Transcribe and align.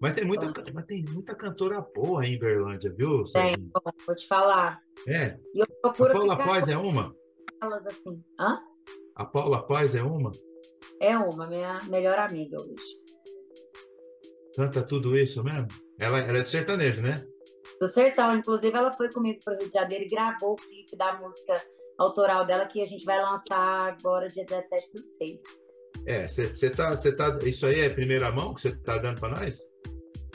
Mas 0.00 0.14
tem 0.14 0.24
muita, 0.24 0.50
mas 0.72 0.86
tem 0.86 1.04
muita 1.10 1.34
cantora 1.34 1.80
boa 1.94 2.26
em 2.26 2.38
Berlândia, 2.38 2.90
viu, 2.90 3.22
Tem, 3.24 3.50
Serginho? 3.54 3.70
vou 4.06 4.16
te 4.16 4.26
falar. 4.26 4.80
É. 5.06 5.38
E 5.54 5.60
eu 5.60 5.64
A 5.64 5.88
procuro 5.90 6.12
Paula 6.12 6.36
ficar 6.38 6.48
Paz 6.48 6.68
é 6.70 6.76
uma? 6.76 7.14
elas 7.62 7.86
assim. 7.86 8.24
Hã? 8.38 8.58
A 9.14 9.26
Paula 9.26 9.66
Paz 9.66 9.94
é 9.94 10.02
uma? 10.02 10.32
É 11.00 11.16
uma, 11.18 11.46
minha 11.46 11.76
melhor 11.90 12.18
amiga 12.18 12.56
hoje. 12.62 13.00
Canta 14.56 14.82
tudo 14.82 15.16
isso 15.18 15.44
mesmo? 15.44 15.68
Ela, 16.00 16.20
ela 16.20 16.38
é 16.38 16.42
de 16.42 16.48
sertanejo, 16.48 17.02
né? 17.02 17.14
Do 17.78 17.86
Sertão, 17.86 18.36
inclusive, 18.36 18.76
ela 18.76 18.92
foi 18.92 19.10
comigo 19.10 19.38
para 19.44 19.54
o 19.54 19.58
Rio 19.58 19.68
de 19.68 19.74
Janeiro 19.74 20.04
e 20.04 20.08
gravou 20.08 20.52
o 20.52 20.56
clipe 20.56 20.96
da 20.96 21.14
música 21.18 21.54
autoral 21.98 22.44
dela, 22.44 22.66
que 22.66 22.80
a 22.80 22.86
gente 22.86 23.04
vai 23.06 23.22
lançar 23.22 23.82
agora, 23.88 24.26
dia 24.26 24.44
17 24.44 24.92
do 24.92 24.98
6. 24.98 25.40
É, 26.06 26.24
você 26.24 26.70
tá, 26.70 26.96
cê 26.96 27.12
tá. 27.14 27.38
Isso 27.44 27.66
aí 27.66 27.80
é 27.80 27.88
primeira 27.90 28.30
mão 28.32 28.54
que 28.54 28.62
você 28.62 28.76
tá 28.76 28.98
dando 28.98 29.20
para 29.20 29.40
nós? 29.40 29.70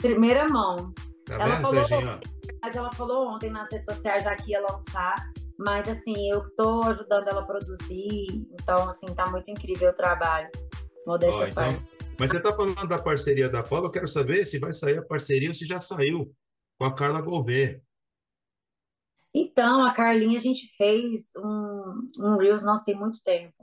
Primeira 0.06 0.46
mão. 0.48 0.92
Tá 1.24 1.34
Ela 1.34 1.44
vendo, 1.44 1.62
falou- 1.62 1.86
Serginho? 1.86 2.20
Ela 2.62 2.92
falou 2.92 3.28
ontem 3.28 3.50
nas 3.50 3.70
redes 3.70 3.86
sociais 3.86 4.22
já 4.22 4.34
que 4.36 4.50
ia 4.50 4.60
lançar, 4.60 5.14
mas 5.58 5.88
assim, 5.88 6.14
eu 6.32 6.48
tô 6.56 6.80
ajudando 6.84 7.28
ela 7.28 7.42
a 7.42 7.44
produzir, 7.44 8.26
então 8.52 8.88
assim, 8.88 9.06
tá 9.14 9.28
muito 9.30 9.50
incrível 9.50 9.90
o 9.90 9.94
trabalho. 9.94 10.48
Modéstia 11.06 11.44
à 11.44 11.48
então, 11.48 11.68
mas 12.18 12.30
você 12.30 12.40
tá 12.40 12.52
falando 12.52 12.88
da 12.88 12.98
parceria 12.98 13.48
da 13.48 13.62
Paula, 13.62 13.86
eu 13.86 13.92
quero 13.92 14.08
saber 14.08 14.44
se 14.46 14.58
vai 14.58 14.72
sair 14.72 14.98
a 14.98 15.04
parceria 15.04 15.48
ou 15.48 15.54
se 15.54 15.64
já 15.66 15.78
saiu 15.78 16.34
com 16.78 16.84
a 16.84 16.94
Carla 16.94 17.20
Gouveia. 17.20 17.80
Então, 19.34 19.84
a 19.84 19.92
Carlinha, 19.92 20.38
a 20.38 20.42
gente 20.42 20.66
fez 20.76 21.30
um, 21.36 22.10
um 22.18 22.36
Reels, 22.38 22.64
nossa, 22.64 22.84
tem 22.84 22.96
muito 22.98 23.22
tempo. 23.22 23.54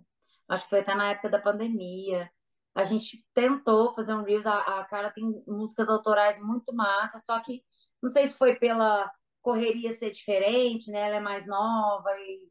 Acho 0.48 0.66
que 0.66 0.70
foi 0.70 0.80
até 0.82 0.94
na 0.94 1.10
época 1.10 1.30
da 1.30 1.40
pandemia. 1.40 2.30
A 2.76 2.84
gente 2.84 3.24
tentou 3.34 3.94
fazer 3.94 4.14
um 4.14 4.24
Reels, 4.24 4.48
a, 4.48 4.80
a 4.80 4.86
Carla 4.86 5.12
tem 5.12 5.24
músicas 5.48 5.90
autorais 5.90 6.42
muito 6.42 6.74
massa, 6.74 7.20
só 7.20 7.40
que 7.40 7.64
não 8.02 8.10
sei 8.10 8.28
se 8.28 8.36
foi 8.36 8.56
pela 8.56 9.10
correria 9.42 9.94
ser 9.94 10.12
diferente, 10.12 10.92
né? 10.92 11.08
Ela 11.08 11.16
é 11.18 11.20
mais 11.20 11.46
nova 11.46 12.10
e 12.18 12.50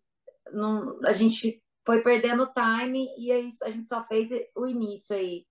não, 0.53 0.99
a 1.05 1.13
gente 1.13 1.63
foi 1.85 2.03
perdendo 2.03 2.45
o 2.45 2.53
time 2.53 3.09
e 3.19 3.33
aí 3.33 3.49
a 3.63 3.71
gente 3.71 3.89
só 3.89 4.05
fez 4.07 4.31
o 4.55 4.67
início 4.67 5.17
aí. 5.17 5.45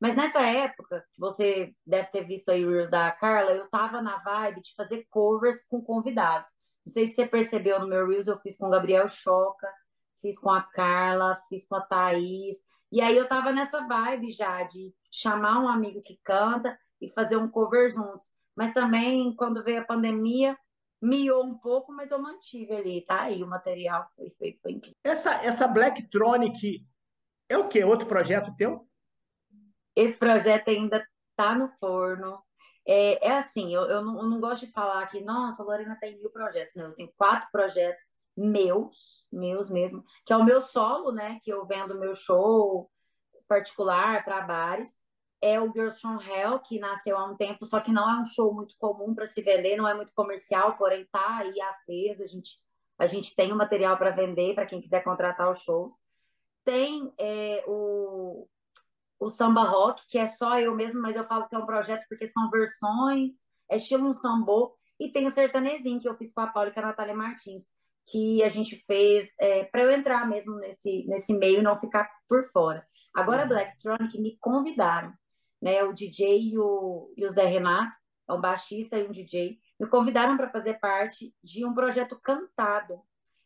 Mas 0.00 0.16
nessa 0.16 0.40
época, 0.40 1.04
que 1.12 1.20
você 1.20 1.74
deve 1.86 2.08
ter 2.08 2.24
visto 2.24 2.50
aí 2.50 2.64
o 2.64 2.70
Reels 2.70 2.90
da 2.90 3.10
Carla, 3.12 3.52
eu 3.52 3.68
tava 3.68 4.00
na 4.00 4.16
vibe 4.18 4.62
de 4.62 4.74
fazer 4.74 5.06
covers 5.10 5.62
com 5.68 5.82
convidados. 5.82 6.48
Não 6.86 6.92
sei 6.92 7.06
se 7.06 7.14
você 7.14 7.26
percebeu 7.26 7.78
no 7.78 7.86
meu 7.86 8.06
Reels, 8.08 8.26
eu 8.26 8.38
fiz 8.38 8.56
com 8.56 8.66
o 8.66 8.70
Gabriel 8.70 9.08
Choca, 9.08 9.68
fiz 10.20 10.38
com 10.38 10.50
a 10.50 10.62
Carla, 10.62 11.38
fiz 11.48 11.66
com 11.66 11.76
a 11.76 11.82
Thaís. 11.82 12.56
E 12.90 13.00
aí 13.00 13.16
eu 13.16 13.28
tava 13.28 13.52
nessa 13.52 13.86
vibe 13.86 14.32
já 14.32 14.62
de 14.64 14.92
chamar 15.10 15.60
um 15.60 15.68
amigo 15.68 16.02
que 16.02 16.18
canta 16.24 16.78
e 17.00 17.08
fazer 17.10 17.36
um 17.36 17.48
cover 17.48 17.90
juntos. 17.90 18.32
Mas 18.56 18.72
também, 18.72 19.34
quando 19.36 19.62
veio 19.62 19.80
a 19.80 19.84
pandemia, 19.84 20.58
miou 21.00 21.44
um 21.44 21.56
pouco, 21.56 21.92
mas 21.92 22.10
eu 22.10 22.18
mantive 22.18 22.72
ali, 22.72 23.00
tá? 23.02 23.22
aí 23.22 23.42
o 23.42 23.46
material 23.46 24.10
foi 24.16 24.30
feito, 24.30 24.60
foi 24.60 24.72
incrível. 24.72 24.98
Essa, 25.02 25.34
essa 25.42 25.66
Blacktronic 25.66 26.84
é 27.48 27.56
o 27.56 27.68
quê? 27.68 27.82
Outro 27.84 28.06
projeto 28.06 28.54
teu? 28.56 28.86
Esse 29.96 30.16
projeto 30.16 30.68
ainda 30.68 31.06
tá 31.36 31.54
no 31.54 31.68
forno. 31.68 32.42
É, 32.86 33.28
é 33.28 33.32
assim, 33.36 33.74
eu, 33.74 33.82
eu, 33.82 34.04
não, 34.04 34.18
eu 34.18 34.28
não 34.28 34.40
gosto 34.40 34.66
de 34.66 34.72
falar 34.72 35.06
que, 35.06 35.20
nossa, 35.20 35.62
a 35.62 35.66
Lorena 35.66 35.96
tem 35.98 36.18
mil 36.18 36.30
projetos. 36.30 36.76
Não, 36.76 36.86
eu 36.86 36.94
tenho 36.94 37.12
quatro 37.16 37.48
projetos 37.50 38.04
meus, 38.40 39.26
meus 39.30 39.70
mesmo, 39.70 40.04
que 40.24 40.32
é 40.32 40.36
o 40.36 40.44
meu 40.44 40.60
solo, 40.60 41.12
né? 41.12 41.38
Que 41.42 41.52
eu 41.52 41.66
vendo 41.66 41.98
meu 41.98 42.14
show 42.14 42.90
particular 43.46 44.24
para 44.24 44.40
bares. 44.42 44.88
É 45.42 45.60
o 45.60 45.72
Girls 45.72 46.00
from 46.00 46.20
Hell, 46.20 46.58
que 46.60 46.78
nasceu 46.78 47.16
há 47.16 47.24
um 47.24 47.36
tempo, 47.36 47.64
só 47.64 47.80
que 47.80 47.92
não 47.92 48.08
é 48.08 48.20
um 48.20 48.24
show 48.24 48.52
muito 48.52 48.76
comum 48.78 49.14
para 49.14 49.26
se 49.26 49.40
vender, 49.42 49.76
não 49.76 49.88
é 49.88 49.94
muito 49.94 50.12
comercial, 50.14 50.76
porém 50.76 51.06
tá 51.10 51.38
aí 51.38 51.60
aceso. 51.62 52.22
A 52.22 52.26
gente, 52.26 52.58
a 52.98 53.06
gente 53.06 53.34
tem 53.34 53.50
o 53.52 53.56
material 53.56 53.96
para 53.96 54.10
vender 54.10 54.54
para 54.54 54.66
quem 54.66 54.80
quiser 54.80 55.02
contratar 55.02 55.50
os 55.50 55.60
shows. 55.60 55.94
Tem 56.62 57.10
é, 57.18 57.64
o, 57.66 58.46
o 59.18 59.28
samba 59.28 59.64
rock, 59.64 60.02
que 60.08 60.18
é 60.18 60.26
só 60.26 60.60
eu 60.60 60.74
mesmo, 60.74 61.00
mas 61.00 61.16
eu 61.16 61.26
falo 61.26 61.48
que 61.48 61.54
é 61.54 61.58
um 61.58 61.66
projeto 61.66 62.04
porque 62.06 62.26
são 62.26 62.50
versões, 62.50 63.42
é 63.70 63.76
estilo 63.76 64.06
um 64.06 64.12
sambô, 64.12 64.76
e 64.98 65.10
tem 65.10 65.26
o 65.26 65.30
sertanezinho 65.30 65.98
que 65.98 66.08
eu 66.08 66.16
fiz 66.16 66.30
com 66.32 66.42
a 66.42 66.48
Paula 66.48 66.68
e 66.68 66.74
com 66.74 66.80
a 66.80 66.82
Natália 66.82 67.14
Martins, 67.14 67.70
que 68.10 68.42
a 68.42 68.48
gente 68.48 68.76
fez 68.86 69.32
é, 69.38 69.64
para 69.64 69.84
eu 69.84 69.90
entrar 69.92 70.28
mesmo 70.28 70.56
nesse, 70.56 71.06
nesse 71.06 71.32
meio 71.32 71.60
e 71.60 71.62
não 71.62 71.78
ficar 71.78 72.10
por 72.28 72.44
fora. 72.44 72.84
Agora 73.14 73.44
a 73.44 73.46
Blacktronic 73.46 74.20
me 74.20 74.36
convidaram, 74.40 75.12
né? 75.62 75.84
O 75.84 75.92
DJ 75.92 76.50
e 76.50 76.58
o, 76.58 77.12
e 77.16 77.24
o 77.24 77.28
Zé 77.28 77.44
Renato, 77.46 77.96
é 78.28 78.32
um 78.32 78.40
baixista 78.40 78.98
e 78.98 79.06
um 79.06 79.10
DJ, 79.10 79.58
me 79.78 79.86
convidaram 79.86 80.36
para 80.36 80.50
fazer 80.50 80.74
parte 80.74 81.34
de 81.42 81.64
um 81.64 81.72
projeto 81.72 82.18
cantado 82.20 83.00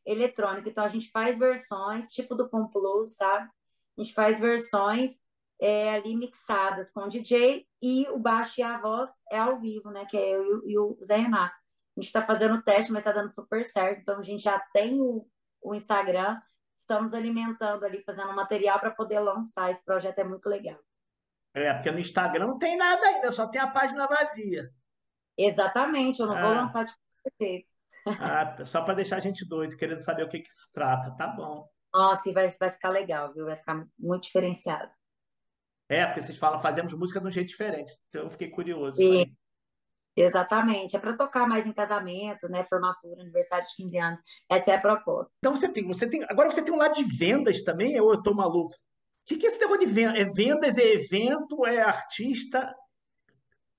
eletrônico. 0.05 0.69
Então 0.69 0.85
a 0.85 0.89
gente 0.89 1.11
faz 1.11 1.39
versões, 1.39 2.11
tipo 2.11 2.35
do 2.35 2.49
Plus, 2.49 3.17
sabe? 3.17 3.49
A 3.97 4.03
gente 4.03 4.15
faz 4.15 4.41
versões 4.41 5.19
é, 5.61 5.95
ali 5.95 6.17
mixadas 6.17 6.91
com 6.91 7.01
o 7.01 7.09
DJ 7.09 7.67
e 7.81 8.07
o 8.09 8.19
baixo 8.19 8.61
e 8.61 8.63
a 8.63 8.79
voz 8.79 9.11
é 9.31 9.39
ao 9.39 9.61
vivo, 9.61 9.91
né? 9.91 10.07
Que 10.07 10.17
é 10.17 10.37
eu 10.37 10.63
e 10.67 10.79
o 10.79 10.99
Zé 11.03 11.17
Renato. 11.17 11.64
A 11.97 12.01
gente 12.01 12.07
está 12.09 12.25
fazendo 12.27 12.57
o 12.57 12.63
teste, 12.63 12.91
mas 12.93 13.01
está 13.01 13.13
dando 13.13 13.29
super 13.29 13.65
certo. 13.65 14.01
Então 14.01 14.19
a 14.19 14.23
gente 14.23 14.43
já 14.43 14.59
tem 14.73 15.01
o, 15.01 15.27
o 15.63 15.75
Instagram, 15.75 16.41
estamos 16.77 17.15
alimentando 17.15 17.85
ali, 17.85 18.03
fazendo 18.03 18.33
material 18.35 18.81
para 18.81 18.91
poder 18.91 19.21
lançar. 19.21 19.71
Esse 19.71 19.85
projeto 19.85 20.19
é 20.19 20.25
muito 20.25 20.47
legal. 20.49 20.79
É, 21.55 21.73
porque 21.73 21.91
no 21.93 22.01
Instagram 22.01 22.49
não 22.49 22.59
tem 22.59 22.77
nada 22.77 23.07
ainda, 23.07 23.31
só 23.31 23.47
tem 23.47 23.61
a 23.61 23.69
página 23.69 24.09
vazia. 24.09 24.71
Exatamente, 25.39 26.21
eu 26.21 26.27
não 26.27 26.35
vou 26.35 26.51
Ah. 26.51 26.61
lançar 26.63 26.85
de 26.85 26.93
qualquer 26.93 27.33
jeito. 27.47 27.73
Ah, 28.07 28.47
tá, 28.47 28.65
só 28.65 28.83
para 28.83 28.95
deixar 28.95 29.17
a 29.17 29.21
gente 29.21 29.49
doido, 29.49 29.77
querendo 29.77 30.01
saber 30.01 30.25
o 30.25 30.29
que 30.29 30.41
que 30.41 30.51
se 30.53 30.71
trata. 30.73 31.17
Tá 31.17 31.29
bom. 31.29 31.69
Nossa, 31.93 32.29
e 32.29 32.33
vai, 32.33 32.49
vai 32.59 32.71
ficar 32.71 32.91
legal, 32.91 33.33
viu? 33.33 33.47
Vai 33.47 33.57
ficar 33.57 33.87
muito 33.99 34.25
diferenciado. 34.25 34.91
É, 35.89 36.05
porque 36.07 36.23
vocês 36.23 36.37
falam, 36.37 36.59
fazemos 36.59 36.93
música 36.93 37.21
de 37.21 37.27
um 37.29 37.31
jeito 37.31 37.49
diferente. 37.49 37.93
Então 38.09 38.25
eu 38.25 38.31
fiquei 38.31 38.51
curioso. 38.51 38.97
Sim. 38.97 39.35
Exatamente. 40.17 40.95
É 40.97 40.99
para 40.99 41.17
tocar 41.17 41.47
mais 41.47 41.67
em 41.67 41.73
casamento, 41.73 42.49
né? 42.49 42.65
Formatura, 42.65 43.21
aniversário 43.21 43.67
de 43.67 43.75
15 43.75 43.99
anos. 43.99 44.21
Essa 44.49 44.73
é 44.73 44.77
a 44.77 44.81
proposta. 44.81 45.35
Então 45.39 45.57
você 45.57 45.69
tem, 45.69 45.87
você 45.87 46.09
tem, 46.09 46.25
agora 46.29 46.51
você 46.51 46.63
tem 46.63 46.73
um 46.73 46.79
lado 46.79 46.95
de 46.95 47.05
vendas 47.05 47.63
também, 47.63 48.01
ou 48.01 48.13
eu 48.13 48.23
tô 48.23 48.33
maluco? 48.33 48.75
O 48.75 49.27
que 49.27 49.37
que 49.37 49.47
é 49.47 49.49
esse 49.49 49.61
negócio 49.61 49.87
de 49.87 49.93
venda? 49.93 50.19
É 50.19 50.25
vendas, 50.25 50.79
é 50.79 50.93
evento, 50.93 51.67
é 51.67 51.81
artista? 51.81 52.75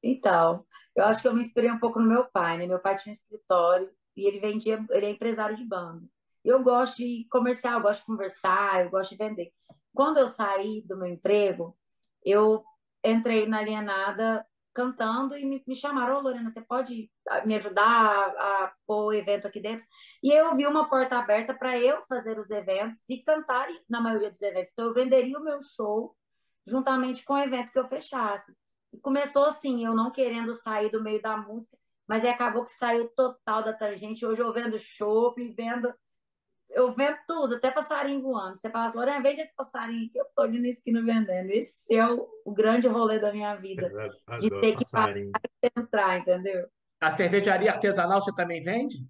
Então, 0.04 0.66
eu 0.96 1.06
acho 1.06 1.22
que 1.22 1.28
eu 1.28 1.34
me 1.34 1.42
inspirei 1.42 1.72
um 1.72 1.80
pouco 1.80 2.00
no 2.00 2.08
meu 2.08 2.26
pai, 2.26 2.58
né? 2.58 2.66
Meu 2.66 2.80
pai 2.80 2.98
tinha 2.98 3.12
um 3.12 3.16
escritório 3.16 3.90
e 4.18 4.28
ele 4.28 4.40
vendia, 4.40 4.84
ele 4.90 5.06
é 5.06 5.10
empresário 5.12 5.56
de 5.56 5.64
banda. 5.64 6.04
Eu 6.44 6.62
gosto 6.64 6.98
de 6.98 7.26
comercial, 7.30 7.76
eu 7.76 7.82
gosto 7.82 8.02
de 8.02 8.06
conversar, 8.06 8.84
eu 8.84 8.90
gosto 8.90 9.12
de 9.12 9.18
vender. 9.18 9.52
Quando 9.94 10.18
eu 10.18 10.28
saí 10.28 10.84
do 10.86 10.98
meu 10.98 11.08
emprego, 11.08 11.76
eu 12.24 12.64
entrei 13.04 13.48
na 13.48 13.60
Alienada 13.60 14.46
cantando 14.76 15.38
e 15.38 15.46
me, 15.46 15.64
me 15.66 15.76
chamaram, 15.76 16.18
ô 16.18 16.20
Lorena, 16.20 16.50
você 16.50 16.62
pode 16.62 17.10
me 17.46 17.56
ajudar 17.56 17.84
a, 17.84 18.66
a 18.66 18.74
pôr 18.86 19.06
o 19.06 19.14
evento 19.14 19.48
aqui 19.48 19.62
dentro? 19.62 19.86
E 20.22 20.30
eu 20.32 20.54
vi 20.54 20.68
uma 20.68 20.90
porta 20.90 21.18
aberta 21.18 21.54
para 21.54 21.80
eu 21.80 22.04
fazer 22.08 22.38
os 22.38 22.50
eventos 22.52 23.08
e 23.10 23.24
cantar 23.24 23.68
na 23.90 24.02
maioria 24.02 24.30
dos 24.30 24.42
eventos. 24.42 24.74
Então, 24.74 24.86
eu 24.86 24.94
venderia 24.94 25.40
o 25.40 25.44
meu 25.44 25.60
show 25.62 26.14
juntamente 26.68 27.24
com 27.24 27.34
o 27.34 27.40
evento 27.40 27.72
que 27.72 27.80
eu 27.80 27.88
fechasse. 27.88 28.54
E 28.94 29.00
começou 29.00 29.46
assim, 29.46 29.86
eu 29.86 29.96
não 29.96 30.12
querendo 30.12 30.54
sair 30.54 30.90
do 30.92 31.02
meio 31.02 31.22
da 31.22 31.38
música, 31.38 31.78
mas 32.08 32.26
acabou 32.26 32.66
que 32.66 32.72
saiu 32.74 33.10
total 33.16 33.64
da 33.64 33.74
tangente. 33.74 34.26
Hoje 34.26 34.42
eu 34.42 34.54
vendo 34.54 34.78
shopping, 34.78 35.54
vendo. 35.54 35.94
Eu 36.76 36.94
vendo 36.94 37.18
tudo, 37.26 37.56
até 37.56 37.72
passarinho 37.72 38.22
voando. 38.22 38.58
Você 38.58 38.70
fala 38.70 38.88
assim, 38.88 38.98
Lorena, 38.98 39.22
vende 39.22 39.40
esse 39.40 39.56
passarinho 39.56 40.10
que 40.10 40.20
eu 40.20 40.26
tô 40.36 40.42
ali 40.42 40.60
na 40.60 40.68
esquina 40.68 41.02
vendendo. 41.02 41.50
Esse 41.50 41.96
é 41.96 42.06
o, 42.06 42.28
o 42.44 42.52
grande 42.52 42.86
rolê 42.86 43.18
da 43.18 43.32
minha 43.32 43.56
vida, 43.56 43.88
de 44.38 44.50
Adoro 44.50 44.60
ter 44.60 44.72
que 44.74 44.80
passarinho. 44.80 45.32
entrar, 45.78 46.20
entendeu? 46.20 46.68
A 47.00 47.10
cervejaria 47.10 47.72
artesanal 47.72 48.20
você 48.20 48.36
também 48.36 48.62
vende? 48.62 49.08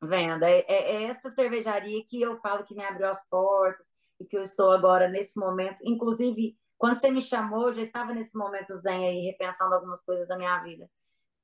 Venda. 0.00 0.48
É, 0.48 0.60
é- 0.60 0.92
é 0.92 1.02
essa 1.06 1.28
cervejaria 1.28 2.04
que 2.06 2.22
eu 2.22 2.36
falo 2.40 2.64
que 2.64 2.74
me 2.74 2.84
abriu 2.84 3.08
as 3.08 3.28
portas 3.28 3.88
e 4.20 4.24
que 4.24 4.36
eu 4.38 4.42
estou 4.42 4.70
agora 4.70 5.08
nesse 5.08 5.40
momento. 5.40 5.80
Inclusive, 5.82 6.56
quando 6.78 6.96
você 6.96 7.10
me 7.10 7.20
chamou, 7.20 7.66
eu 7.66 7.72
já 7.72 7.82
estava 7.82 8.14
nesse 8.14 8.38
momento 8.38 8.76
zen 8.78 9.08
aí, 9.08 9.20
repensando 9.26 9.74
algumas 9.74 10.02
coisas 10.04 10.28
da 10.28 10.36
minha 10.36 10.56
vida, 10.62 10.88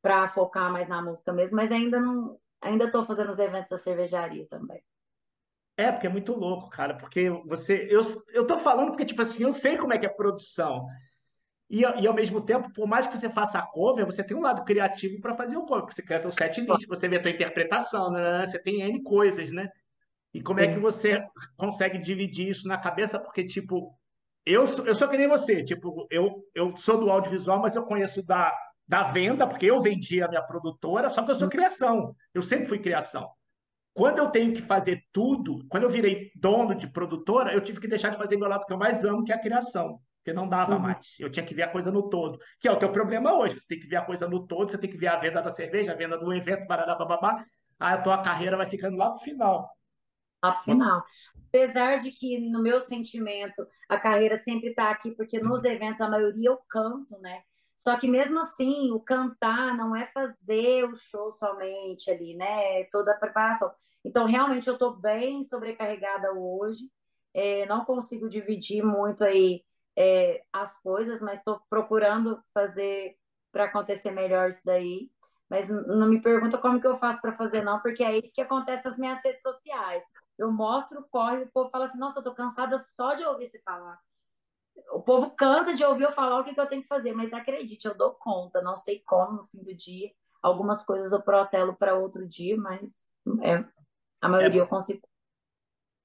para 0.00 0.28
focar 0.28 0.72
mais 0.72 0.88
na 0.88 1.02
música 1.02 1.32
mesmo, 1.32 1.56
mas 1.56 1.72
ainda 1.72 1.98
não. 1.98 2.38
Ainda 2.60 2.84
estou 2.84 3.04
fazendo 3.04 3.32
os 3.32 3.38
eventos 3.40 3.70
da 3.70 3.76
cervejaria 3.78 4.46
também. 4.48 4.80
É, 5.76 5.92
porque 5.92 6.06
é 6.06 6.10
muito 6.10 6.32
louco, 6.32 6.70
cara, 6.70 6.94
porque 6.96 7.28
você, 7.44 7.86
eu, 7.90 8.00
eu 8.32 8.46
tô 8.46 8.56
falando 8.56 8.88
porque, 8.88 9.04
tipo 9.04 9.20
assim, 9.20 9.42
eu 9.42 9.52
sei 9.52 9.76
como 9.76 9.92
é 9.92 9.98
que 9.98 10.06
é 10.06 10.08
produção. 10.08 10.86
E, 11.70 11.80
e 11.82 12.06
ao 12.06 12.14
mesmo 12.14 12.40
tempo, 12.42 12.72
por 12.72 12.86
mais 12.88 13.06
que 13.06 13.18
você 13.18 13.30
faça 13.30 13.58
a 13.58 13.66
cover, 13.66 14.06
você 14.06 14.24
tem 14.24 14.36
um 14.36 14.42
lado 14.42 14.64
criativo 14.64 15.20
para 15.20 15.34
fazer 15.36 15.56
o 15.56 15.66
cover, 15.66 15.82
porque 15.82 15.94
você 15.96 16.02
canta 16.02 16.28
o 16.28 16.32
set 16.32 16.60
list, 16.60 16.86
você 16.88 17.08
vê 17.08 17.16
a 17.16 17.22
tua 17.22 17.30
interpretação, 17.32 18.10
né? 18.12 18.46
Você 18.46 18.58
tem 18.62 18.82
N 18.82 19.02
coisas, 19.02 19.52
né? 19.52 19.68
E 20.34 20.42
como 20.42 20.60
é 20.60 20.68
que 20.68 20.78
você 20.78 21.24
consegue 21.56 21.98
dividir 21.98 22.48
isso 22.48 22.68
na 22.68 22.78
cabeça? 22.78 23.18
Porque, 23.18 23.44
tipo, 23.44 23.94
eu, 24.46 24.66
sou- 24.66 24.86
eu 24.86 24.94
sou 24.94 25.08
que 25.08 25.18
nem 25.18 25.28
você, 25.28 25.64
tipo, 25.64 26.06
eu, 26.10 26.44
eu 26.54 26.76
sou 26.76 26.98
do 26.98 27.10
audiovisual, 27.10 27.60
mas 27.60 27.76
eu 27.76 27.84
conheço 27.84 28.22
da, 28.22 28.52
da 28.88 29.04
venda, 29.04 29.46
porque 29.46 29.66
eu 29.66 29.80
vendi 29.80 30.22
a 30.22 30.28
minha 30.28 30.42
produtora, 30.42 31.08
só 31.08 31.24
que 31.24 31.30
eu 31.32 31.34
sou 31.34 31.48
criação. 31.48 32.14
Eu 32.34 32.42
sempre 32.42 32.68
fui 32.68 32.78
criação. 32.80 33.28
Quando 33.96 34.18
eu 34.18 34.30
tenho 34.30 34.52
que 34.52 34.60
fazer 34.60 35.02
tudo, 35.12 35.66
quando 35.68 35.84
eu 35.84 35.88
virei 35.90 36.30
dono 36.36 36.74
de 36.74 36.86
produtora, 36.86 37.52
eu 37.54 37.60
tive 37.62 37.80
que 37.80 37.88
deixar 37.88 38.10
de 38.10 38.18
fazer 38.18 38.36
meu 38.36 38.48
lado 38.48 38.66
que 38.66 38.72
eu 38.72 38.76
mais 38.78 39.04
amo, 39.04 39.24
que 39.24 39.32
é 39.32 39.34
a 39.34 39.40
criação, 39.40 39.98
porque 40.18 40.34
não 40.34 40.46
dava 40.48 40.74
Uhum. 40.74 40.80
mais. 40.82 41.14
Eu 41.18 41.30
tinha 41.30 41.44
que 41.46 41.54
ver 41.54 41.62
a 41.62 41.68
coisa 41.68 41.90
no 41.90 42.08
todo, 42.10 42.38
que 42.60 42.68
é 42.68 42.72
o 42.72 42.78
teu 42.78 42.92
problema 42.92 43.32
hoje. 43.34 43.58
Você 43.58 43.66
tem 43.66 43.80
que 43.80 43.86
ver 43.86 43.96
a 43.96 44.04
coisa 44.04 44.28
no 44.28 44.46
todo, 44.46 44.70
você 44.70 44.76
tem 44.78 44.90
que 44.90 44.98
ver 44.98 45.06
a 45.08 45.16
venda 45.16 45.40
da 45.40 45.50
cerveja, 45.50 45.92
a 45.92 45.96
venda 45.96 46.18
do 46.18 46.32
evento, 46.34 46.66
barará, 46.66 46.94
bababá. 46.94 47.44
Aí 47.80 47.94
a 47.94 48.02
tua 48.02 48.22
carreira 48.22 48.56
vai 48.56 48.66
ficando 48.66 48.96
lá 48.98 49.10
no 49.10 49.18
final. 49.18 49.70
Lá 50.42 50.52
pro 50.52 50.62
final. 50.64 51.02
Apesar 51.48 51.96
de 51.96 52.10
que, 52.10 52.38
no 52.38 52.62
meu 52.62 52.80
sentimento, 52.82 53.66
a 53.88 53.98
carreira 53.98 54.36
sempre 54.36 54.70
está 54.70 54.90
aqui, 54.90 55.12
porque 55.12 55.40
nos 55.40 55.64
eventos, 55.64 56.02
a 56.02 56.10
maioria 56.10 56.50
eu 56.50 56.58
canto, 56.68 57.18
né? 57.18 57.42
Só 57.76 57.96
que 57.98 58.08
mesmo 58.08 58.40
assim, 58.40 58.90
o 58.90 59.00
cantar 59.00 59.76
não 59.76 59.94
é 59.94 60.06
fazer 60.06 60.84
o 60.84 60.96
show 60.96 61.30
somente 61.32 62.10
ali, 62.10 62.34
né? 62.34 62.80
É 62.80 62.88
toda 62.90 63.12
a 63.12 63.18
preparação. 63.18 63.70
Então, 64.04 64.26
realmente, 64.26 64.68
eu 64.68 64.74
estou 64.74 64.96
bem 64.96 65.42
sobrecarregada 65.42 66.32
hoje. 66.32 66.90
É, 67.34 67.66
não 67.66 67.84
consigo 67.84 68.28
dividir 68.30 68.82
muito 68.82 69.22
aí 69.22 69.62
é, 69.96 70.42
as 70.52 70.80
coisas, 70.80 71.20
mas 71.20 71.38
estou 71.38 71.60
procurando 71.68 72.42
fazer 72.54 73.16
para 73.52 73.64
acontecer 73.64 74.10
melhor 74.10 74.48
isso 74.48 74.62
daí. 74.64 75.10
Mas 75.48 75.68
não 75.68 76.08
me 76.08 76.20
pergunta 76.20 76.58
como 76.58 76.80
que 76.80 76.86
eu 76.86 76.96
faço 76.96 77.20
para 77.20 77.36
fazer, 77.36 77.62
não, 77.62 77.80
porque 77.80 78.02
é 78.02 78.18
isso 78.18 78.34
que 78.34 78.40
acontece 78.40 78.84
nas 78.84 78.98
minhas 78.98 79.22
redes 79.22 79.42
sociais. 79.42 80.04
Eu 80.36 80.50
mostro, 80.50 81.06
corre, 81.10 81.44
o 81.44 81.50
povo 81.50 81.70
fala 81.70 81.84
assim, 81.84 81.98
nossa, 81.98 82.18
eu 82.18 82.24
tô 82.24 82.34
cansada 82.34 82.78
só 82.78 83.14
de 83.14 83.24
ouvir 83.24 83.46
você 83.46 83.60
falar. 83.60 83.98
O 84.92 85.00
povo 85.00 85.30
cansa 85.30 85.74
de 85.74 85.84
ouvir 85.84 86.04
eu 86.04 86.12
falar 86.12 86.40
o 86.40 86.44
que 86.44 86.54
que 86.54 86.60
eu 86.60 86.66
tenho 86.66 86.82
que 86.82 86.88
fazer, 86.88 87.12
mas 87.12 87.32
acredite, 87.32 87.86
eu 87.86 87.96
dou 87.96 88.12
conta, 88.12 88.62
não 88.62 88.76
sei 88.76 89.02
como 89.06 89.38
no 89.38 89.44
fim 89.44 89.62
do 89.62 89.74
dia. 89.74 90.10
Algumas 90.42 90.84
coisas 90.84 91.12
eu 91.12 91.22
protelo 91.22 91.74
para 91.74 91.94
outro 91.94 92.26
dia, 92.26 92.56
mas 92.56 93.06
é, 93.42 93.64
a 94.20 94.28
maioria 94.28 94.60
eu 94.60 94.66
consigo. 94.66 95.00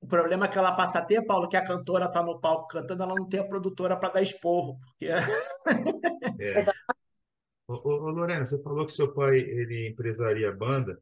O 0.02 0.08
problema 0.08 0.46
é 0.46 0.48
que 0.48 0.58
ela 0.58 0.76
passa 0.76 0.98
a 0.98 1.06
ter, 1.06 1.24
Paulo, 1.26 1.48
que 1.48 1.56
a 1.56 1.64
cantora 1.64 2.12
tá 2.12 2.24
no 2.24 2.40
palco 2.40 2.68
cantando, 2.70 3.04
ela 3.04 3.14
não 3.14 3.30
tem 3.30 3.40
a 3.40 3.48
produtora 3.48 3.96
para 3.96 4.10
dar 4.10 4.22
esporro. 4.22 4.80
Porque... 4.80 5.10
É. 6.40 6.66
Ô, 7.68 7.74
ô, 7.74 8.04
ô, 8.06 8.10
Lorena, 8.10 8.44
você 8.44 8.62
falou 8.64 8.86
que 8.86 8.92
seu 8.92 9.14
pai 9.14 9.38
ele 9.38 9.88
empresaria 9.90 10.52
banda. 10.52 11.00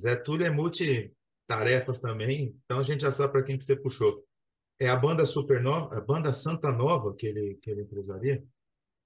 Zé 0.00 0.16
Túlio 0.16 0.46
é 0.46 0.50
multitarefas 0.50 2.00
também, 2.00 2.56
então 2.64 2.78
a 2.78 2.82
gente 2.82 3.02
já 3.02 3.10
sabe 3.10 3.32
para 3.32 3.42
quem 3.42 3.58
que 3.58 3.64
você 3.64 3.76
puxou. 3.76 4.24
É 4.82 4.88
a 4.88 4.96
banda 4.96 5.24
Supernova, 5.24 5.96
a 5.96 6.00
banda 6.00 6.32
Santa 6.32 6.72
Nova 6.72 7.14
que 7.14 7.24
ele, 7.24 7.54
que 7.62 7.70
ele 7.70 7.82
empresaria? 7.82 8.44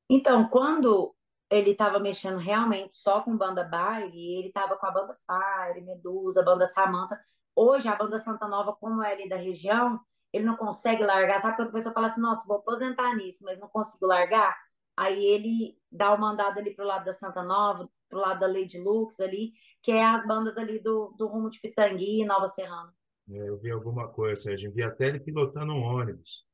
Então, 0.09 0.49
quando 0.49 1.15
ele 1.51 1.73
estava 1.73 1.99
mexendo 1.99 2.39
realmente 2.39 2.95
só 2.95 3.21
com 3.21 3.37
banda 3.37 3.63
baile, 3.63 4.39
ele 4.39 4.49
estava 4.49 4.75
com 4.79 4.87
a 4.87 4.91
banda 4.91 5.15
Fire, 5.27 5.85
Medusa, 5.85 6.43
banda 6.43 6.65
Samantha. 6.65 7.21
Hoje, 7.55 7.89
a 7.89 7.95
banda 7.95 8.17
Santa 8.17 8.49
Nova, 8.49 8.73
como 8.73 9.03
é 9.03 9.13
ali 9.13 9.29
da 9.29 9.37
região, 9.37 10.01
ele 10.33 10.47
não 10.47 10.57
consegue 10.57 11.05
largar. 11.05 11.41
Sabe 11.41 11.57
quando 11.57 11.69
a 11.69 11.73
pessoa 11.73 11.93
fala 11.93 12.07
assim, 12.07 12.23
nossa, 12.23 12.49
vou 12.49 12.57
aposentar 12.57 13.15
nisso, 13.15 13.45
mas 13.45 13.59
não 13.59 13.69
consigo 13.69 14.07
largar? 14.07 14.57
Aí 14.97 15.23
ele 15.27 15.79
dá 15.93 16.15
o 16.15 16.19
mandado 16.19 16.59
ali 16.59 16.75
pro 16.75 16.87
lado 16.87 17.05
da 17.05 17.13
Santa 17.13 17.43
Nova, 17.43 17.87
pro 18.09 18.19
lado 18.19 18.41
da 18.41 18.47
Lady 18.47 18.81
Lux 18.81 19.21
ali, 19.21 19.53
que 19.83 19.93
é 19.93 20.07
as 20.07 20.27
bandas 20.27 20.57
ali 20.57 20.79
do, 20.79 21.15
do 21.19 21.27
rumo 21.27 21.51
de 21.51 21.61
Pitangui 21.61 22.23
e 22.23 22.25
Nova 22.25 22.49
Serrana. 22.49 22.95
É, 23.31 23.49
eu 23.49 23.59
vi 23.59 23.71
alguma 23.71 24.09
coisa, 24.09 24.41
Sérgio, 24.43 24.73
vi 24.73 24.83
até 24.83 25.07
ele 25.09 25.21
pilotando 25.21 25.73
um 25.73 25.83
ônibus. 25.83 26.45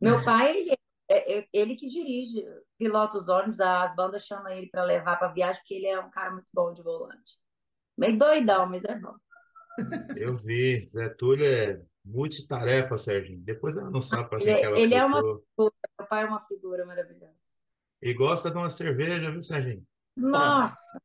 Meu 0.00 0.22
pai, 0.24 0.56
ele, 0.56 0.76
é, 1.08 1.38
é- 1.40 1.48
ele 1.52 1.76
que 1.76 1.86
dirige, 1.86 2.44
pilota 2.78 3.18
os 3.18 3.28
ônibus, 3.28 3.60
as 3.60 3.94
bandas 3.94 4.24
chamam 4.26 4.48
ele 4.48 4.68
para 4.68 4.84
levar 4.84 5.16
para 5.18 5.32
viagem, 5.32 5.60
porque 5.62 5.74
ele 5.74 5.86
é 5.86 5.98
um 5.98 6.10
cara 6.10 6.30
muito 6.30 6.48
bom 6.52 6.72
de 6.72 6.82
volante. 6.82 7.38
Meio 7.96 8.18
doidão, 8.18 8.66
mas 8.66 8.84
é 8.84 8.94
bom. 8.98 9.14
Eu 10.16 10.36
vi, 10.36 10.86
Zé 10.90 11.08
Túlio 11.10 11.44
é 11.46 11.82
multitarefa, 12.04 12.98
Sérgio. 12.98 13.38
Depois 13.40 13.76
ela 13.76 13.90
não 13.90 14.02
sabe 14.02 14.28
para 14.28 14.40
Ele 14.40 14.46
quem 14.46 14.54
é- 14.54 14.60
que 14.60 14.66
ela 14.66 14.78
ele 14.78 14.94
é 14.94 15.04
uma- 15.04 15.20
puxou. 15.22 15.72
Meu 15.98 16.08
pai 16.08 16.22
é 16.24 16.26
uma 16.26 16.44
figura 16.46 16.84
maravilhosa. 16.84 17.34
E 18.02 18.12
gosta 18.14 18.50
de 18.50 18.56
uma 18.56 18.68
cerveja, 18.70 19.30
viu, 19.30 19.42
Serginho? 19.42 19.86
Nossa, 20.16 21.00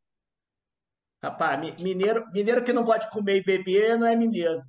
Rapaz, 1.24 1.60
mi- 1.60 1.76
mineiro, 1.84 2.26
mineiro 2.32 2.64
que 2.64 2.72
não 2.72 2.84
gosta 2.84 3.06
de 3.08 3.12
comer 3.12 3.38
e 3.38 3.44
beber 3.44 3.98
não 3.98 4.06
é 4.08 4.16
mineiro. 4.16 4.62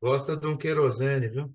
Gosta 0.00 0.36
de 0.36 0.46
um 0.46 0.56
querosene, 0.56 1.28
viu? 1.28 1.54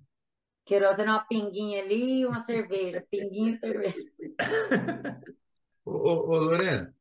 querosene, 0.66 1.10
uma 1.10 1.26
pinguinha 1.26 1.82
ali 1.84 2.20
e 2.22 2.26
uma 2.26 2.40
cerveja. 2.44 3.06
Pinguinha 3.10 3.52
e 3.52 3.58
cerveja. 3.58 4.04
Ô, 5.86 5.92
ô, 5.92 6.30
ô, 6.30 6.38
Lorena, 6.40 6.96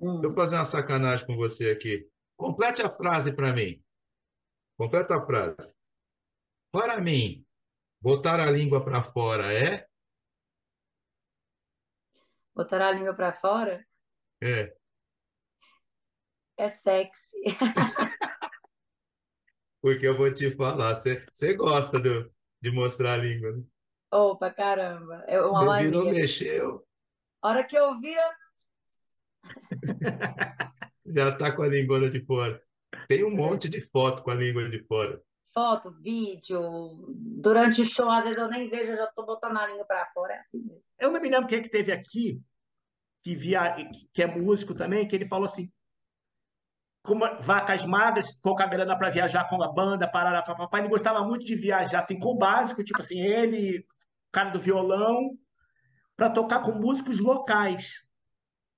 Hum. 0.00 0.20
eu 0.22 0.32
fazer 0.32 0.56
uma 0.56 0.64
sacanagem 0.64 1.26
com 1.26 1.34
você 1.36 1.70
aqui. 1.70 2.08
Complete 2.36 2.82
a 2.82 2.90
frase 2.90 3.34
para 3.34 3.52
mim. 3.52 3.82
Completa 4.76 5.16
a 5.16 5.26
frase. 5.26 5.74
Para 6.70 7.00
mim, 7.00 7.44
botar 8.00 8.38
a 8.40 8.50
língua 8.50 8.84
para 8.84 9.02
fora 9.02 9.52
é? 9.52 9.86
Botar 12.54 12.80
a 12.82 12.92
língua 12.92 13.14
para 13.14 13.32
fora 13.32 13.84
É. 14.40 14.72
é 16.56 16.68
sexy. 16.68 17.44
Porque 19.84 20.06
eu 20.08 20.16
vou 20.18 20.34
te 20.34 20.50
falar, 20.56 20.96
você 20.96 21.54
gosta 21.54 22.00
do- 22.00 22.28
de 22.62 22.72
mostrar 22.72 23.14
a 23.14 23.18
língua, 23.18 23.52
né? 23.56 23.64
Opa, 24.10 24.50
caramba. 24.50 25.24
É 25.28 25.38
uma 25.42 25.64
Virou, 25.78 26.04
mania. 26.04 26.14
mexeu, 26.14 26.86
A 27.42 27.48
hora 27.50 27.64
que 27.64 27.76
eu 27.78 28.00
viro, 28.00 28.20
já 31.06 31.32
tá 31.36 31.52
com 31.52 31.62
a 31.62 31.68
língua 31.68 32.10
de 32.10 32.24
fora. 32.24 32.60
Tem 33.08 33.24
um 33.24 33.30
monte 33.34 33.68
de 33.68 33.80
foto 33.80 34.22
com 34.22 34.30
a 34.30 34.34
língua 34.34 34.68
de 34.68 34.82
fora. 34.86 35.20
foto, 35.52 35.90
vídeo, 36.02 36.58
durante 37.08 37.80
o 37.82 37.84
show, 37.84 38.10
às 38.10 38.24
vezes 38.24 38.38
eu 38.38 38.48
nem 38.48 38.68
vejo, 38.68 38.92
eu 38.92 38.96
já 38.96 39.06
tô 39.08 39.24
botando 39.24 39.56
a 39.58 39.66
língua 39.66 39.84
para 39.84 40.06
fora. 40.12 40.34
É 40.34 40.38
assim 40.38 40.58
mesmo. 40.62 40.82
Eu 40.98 41.12
não 41.12 41.20
me 41.20 41.28
lembro 41.28 41.48
quem 41.48 41.58
é 41.58 41.62
que 41.62 41.68
teve 41.68 41.92
aqui, 41.92 42.42
que, 43.24 43.36
via, 43.36 43.76
que 44.12 44.22
é 44.22 44.26
músico 44.26 44.74
também, 44.74 45.08
que 45.08 45.16
ele 45.16 45.28
falou 45.28 45.46
assim: 45.46 45.72
vacas 47.40 47.84
magras, 47.84 48.34
pouca 48.40 48.66
grana 48.66 48.96
para 48.96 49.10
viajar 49.10 49.48
com 49.48 49.62
a 49.62 49.70
banda, 49.70 50.08
parará, 50.08 50.42
papapá. 50.42 50.78
Ele 50.78 50.88
gostava 50.88 51.22
muito 51.22 51.44
de 51.44 51.54
viajar 51.54 51.98
assim, 51.98 52.18
com 52.18 52.30
o 52.30 52.38
básico, 52.38 52.82
tipo 52.82 53.00
assim, 53.00 53.20
ele, 53.20 53.84
cara 54.32 54.50
do 54.50 54.58
violão, 54.58 55.30
para 56.16 56.30
tocar 56.30 56.62
com 56.62 56.72
músicos 56.72 57.20
locais. 57.20 58.04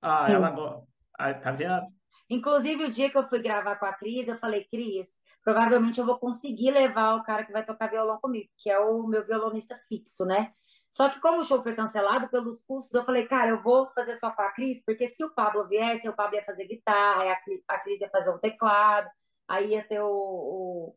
Ah, 0.01 0.27
Sim. 0.27 0.33
ela 0.33 0.51
go- 0.51 0.87
ah, 1.17 1.33
tá 1.33 1.51
vendo? 1.51 1.87
Inclusive, 2.29 2.83
o 2.83 2.91
dia 2.91 3.09
que 3.09 3.17
eu 3.17 3.27
fui 3.29 3.41
gravar 3.41 3.77
com 3.77 3.85
a 3.85 3.93
Cris, 3.93 4.27
eu 4.27 4.37
falei, 4.37 4.65
Cris, 4.65 5.07
provavelmente 5.41 5.97
eu 5.97 6.05
vou 6.05 6.19
conseguir 6.19 6.71
levar 6.71 7.15
o 7.15 7.23
cara 7.23 7.45
que 7.45 7.53
vai 7.53 7.65
tocar 7.65 7.89
violão 7.89 8.19
comigo, 8.19 8.49
que 8.57 8.69
é 8.69 8.77
o 8.77 9.07
meu 9.07 9.25
violonista 9.25 9.79
fixo, 9.87 10.25
né? 10.25 10.51
Só 10.91 11.09
que 11.09 11.19
como 11.19 11.39
o 11.39 11.43
show 11.43 11.61
foi 11.61 11.75
cancelado 11.75 12.29
pelos 12.29 12.63
custos, 12.63 12.93
eu 12.93 13.03
falei, 13.03 13.27
cara, 13.27 13.51
eu 13.51 13.61
vou 13.61 13.87
fazer 13.91 14.15
só 14.15 14.31
com 14.31 14.41
a 14.41 14.51
Cris, 14.51 14.83
porque 14.85 15.07
se 15.07 15.23
o 15.23 15.33
Pablo 15.33 15.67
viesse, 15.67 16.07
o 16.09 16.15
Pablo 16.15 16.35
ia 16.35 16.45
fazer 16.45 16.65
guitarra, 16.65 17.31
a 17.67 17.79
Cris, 17.79 18.01
ia 18.01 18.09
fazer 18.09 18.31
um 18.31 18.39
teclado, 18.39 19.09
aí 19.47 19.71
ia 19.71 19.83
ter 19.87 20.01
o, 20.01 20.07
o, 20.09 20.95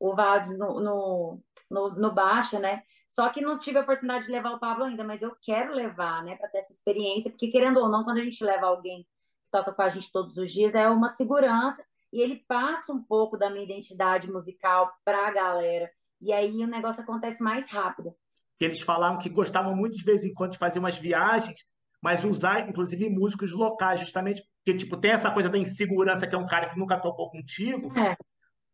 o 0.00 0.14
no, 0.56 0.80
no, 0.80 1.40
no, 1.70 1.88
no 1.90 2.12
baixo, 2.12 2.58
né? 2.58 2.82
Só 3.08 3.28
que 3.30 3.40
não 3.40 3.58
tive 3.58 3.78
a 3.78 3.82
oportunidade 3.82 4.26
de 4.26 4.32
levar 4.32 4.52
o 4.52 4.58
Pablo 4.60 4.84
ainda, 4.84 5.04
mas 5.04 5.22
eu 5.22 5.34
quero 5.42 5.72
levar, 5.72 6.22
né, 6.24 6.36
para 6.36 6.48
ter 6.48 6.58
essa 6.58 6.72
experiência, 6.72 7.30
porque 7.30 7.48
querendo 7.48 7.78
ou 7.78 7.88
não, 7.88 8.04
quando 8.04 8.18
a 8.18 8.24
gente 8.24 8.44
leva 8.44 8.66
alguém 8.66 9.02
que 9.02 9.50
toca 9.50 9.72
com 9.72 9.82
a 9.82 9.88
gente 9.88 10.12
todos 10.12 10.36
os 10.36 10.52
dias, 10.52 10.74
é 10.74 10.88
uma 10.88 11.08
segurança 11.08 11.84
e 12.12 12.20
ele 12.20 12.44
passa 12.48 12.92
um 12.92 13.02
pouco 13.02 13.36
da 13.36 13.50
minha 13.50 13.64
identidade 13.64 14.30
musical 14.30 14.92
para 15.04 15.26
a 15.26 15.30
galera. 15.30 15.90
E 16.20 16.32
aí 16.32 16.64
o 16.64 16.68
negócio 16.68 17.02
acontece 17.02 17.42
mais 17.42 17.70
rápido. 17.70 18.14
Que 18.58 18.64
eles 18.64 18.80
falaram 18.80 19.18
que 19.18 19.28
gostavam 19.28 19.74
muito 19.74 19.96
de 19.96 20.04
vez 20.04 20.24
em 20.24 20.32
quando 20.34 20.52
de 20.52 20.58
fazer 20.58 20.78
umas 20.78 20.98
viagens, 20.98 21.64
mas 22.02 22.24
usar, 22.24 22.68
inclusive, 22.68 23.08
músicos 23.08 23.52
locais, 23.52 24.00
justamente 24.00 24.42
porque, 24.64 24.76
tipo, 24.78 24.96
tem 24.96 25.12
essa 25.12 25.30
coisa 25.30 25.48
da 25.48 25.58
insegurança 25.58 26.26
que 26.26 26.34
é 26.34 26.38
um 26.38 26.46
cara 26.46 26.68
que 26.70 26.78
nunca 26.78 26.98
tocou 27.00 27.30
contigo, 27.30 27.96
É. 27.98 28.16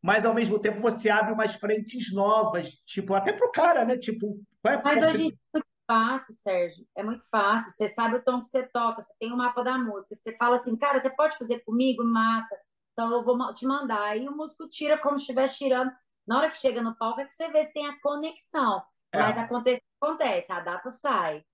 mas 0.02 0.24
ao 0.26 0.34
mesmo 0.34 0.58
tempo 0.58 0.80
você 0.80 1.08
abre 1.10 1.32
umas 1.32 1.54
frentes 1.54 2.12
novas, 2.12 2.70
tipo, 2.86 3.14
até 3.14 3.32
pro 3.32 3.50
cara, 3.52 3.84
né? 3.84 3.96
Tipo, 3.96 4.40
é 4.64 4.70
a 4.70 4.82
Mas 4.82 5.00
porta- 5.00 5.08
hoje 5.10 5.22
em 5.22 5.28
dia 5.28 5.36
é 5.36 5.56
muito 5.58 5.66
fácil, 5.86 6.34
Sérgio. 6.34 6.86
É 6.96 7.02
muito 7.02 7.28
fácil. 7.30 7.70
Você 7.70 7.88
sabe 7.88 8.16
o 8.16 8.22
tom 8.22 8.40
que 8.40 8.46
você 8.46 8.62
toca, 8.66 9.00
você 9.02 9.12
tem 9.20 9.32
o 9.32 9.36
mapa 9.36 9.62
da 9.62 9.76
música. 9.78 10.14
Você 10.14 10.34
fala 10.36 10.56
assim, 10.56 10.76
cara, 10.76 10.98
você 10.98 11.10
pode 11.10 11.36
fazer 11.38 11.60
comigo? 11.60 12.02
Massa. 12.04 12.56
Então 12.92 13.10
eu 13.12 13.22
vou 13.24 13.36
te 13.52 13.66
mandar. 13.66 14.02
Aí 14.02 14.26
o 14.28 14.34
músico 14.36 14.68
tira 14.68 14.96
como 14.98 15.18
se 15.18 15.22
estivesse 15.24 15.58
tirando. 15.58 15.92
Na 16.26 16.38
hora 16.38 16.50
que 16.50 16.56
chega 16.56 16.82
no 16.82 16.96
palco 16.96 17.20
é 17.20 17.26
que 17.26 17.34
você 17.34 17.48
vê 17.48 17.62
se 17.64 17.72
tem 17.72 17.86
a 17.86 18.00
conexão. 18.00 18.82
É. 19.14 19.18
Mas 19.18 19.38
acontece, 19.38 19.82
acontece, 20.00 20.52
a 20.52 20.60
data 20.60 20.90
sai. 20.90 21.44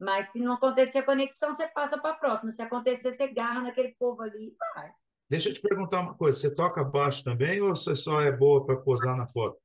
Mas 0.00 0.28
se 0.28 0.38
não 0.40 0.54
acontecer 0.54 0.98
a 0.98 1.02
conexão, 1.02 1.52
você 1.52 1.66
passa 1.68 1.98
para 1.98 2.12
a 2.12 2.18
próxima. 2.18 2.52
Se 2.52 2.62
acontecer, 2.62 3.12
você 3.12 3.28
garra 3.28 3.62
naquele 3.62 3.94
povo 3.98 4.22
ali 4.22 4.48
e 4.48 4.56
vai. 4.74 4.92
Deixa 5.28 5.48
eu 5.48 5.54
te 5.54 5.60
perguntar 5.60 6.00
uma 6.00 6.14
coisa. 6.14 6.38
Você 6.38 6.54
toca 6.54 6.84
baixo 6.84 7.24
também 7.24 7.60
ou 7.60 7.74
você 7.74 7.94
só 7.94 8.22
é 8.22 8.30
boa 8.30 8.64
para 8.64 8.76
posar 8.76 9.16
na 9.16 9.26
foto? 9.26 9.58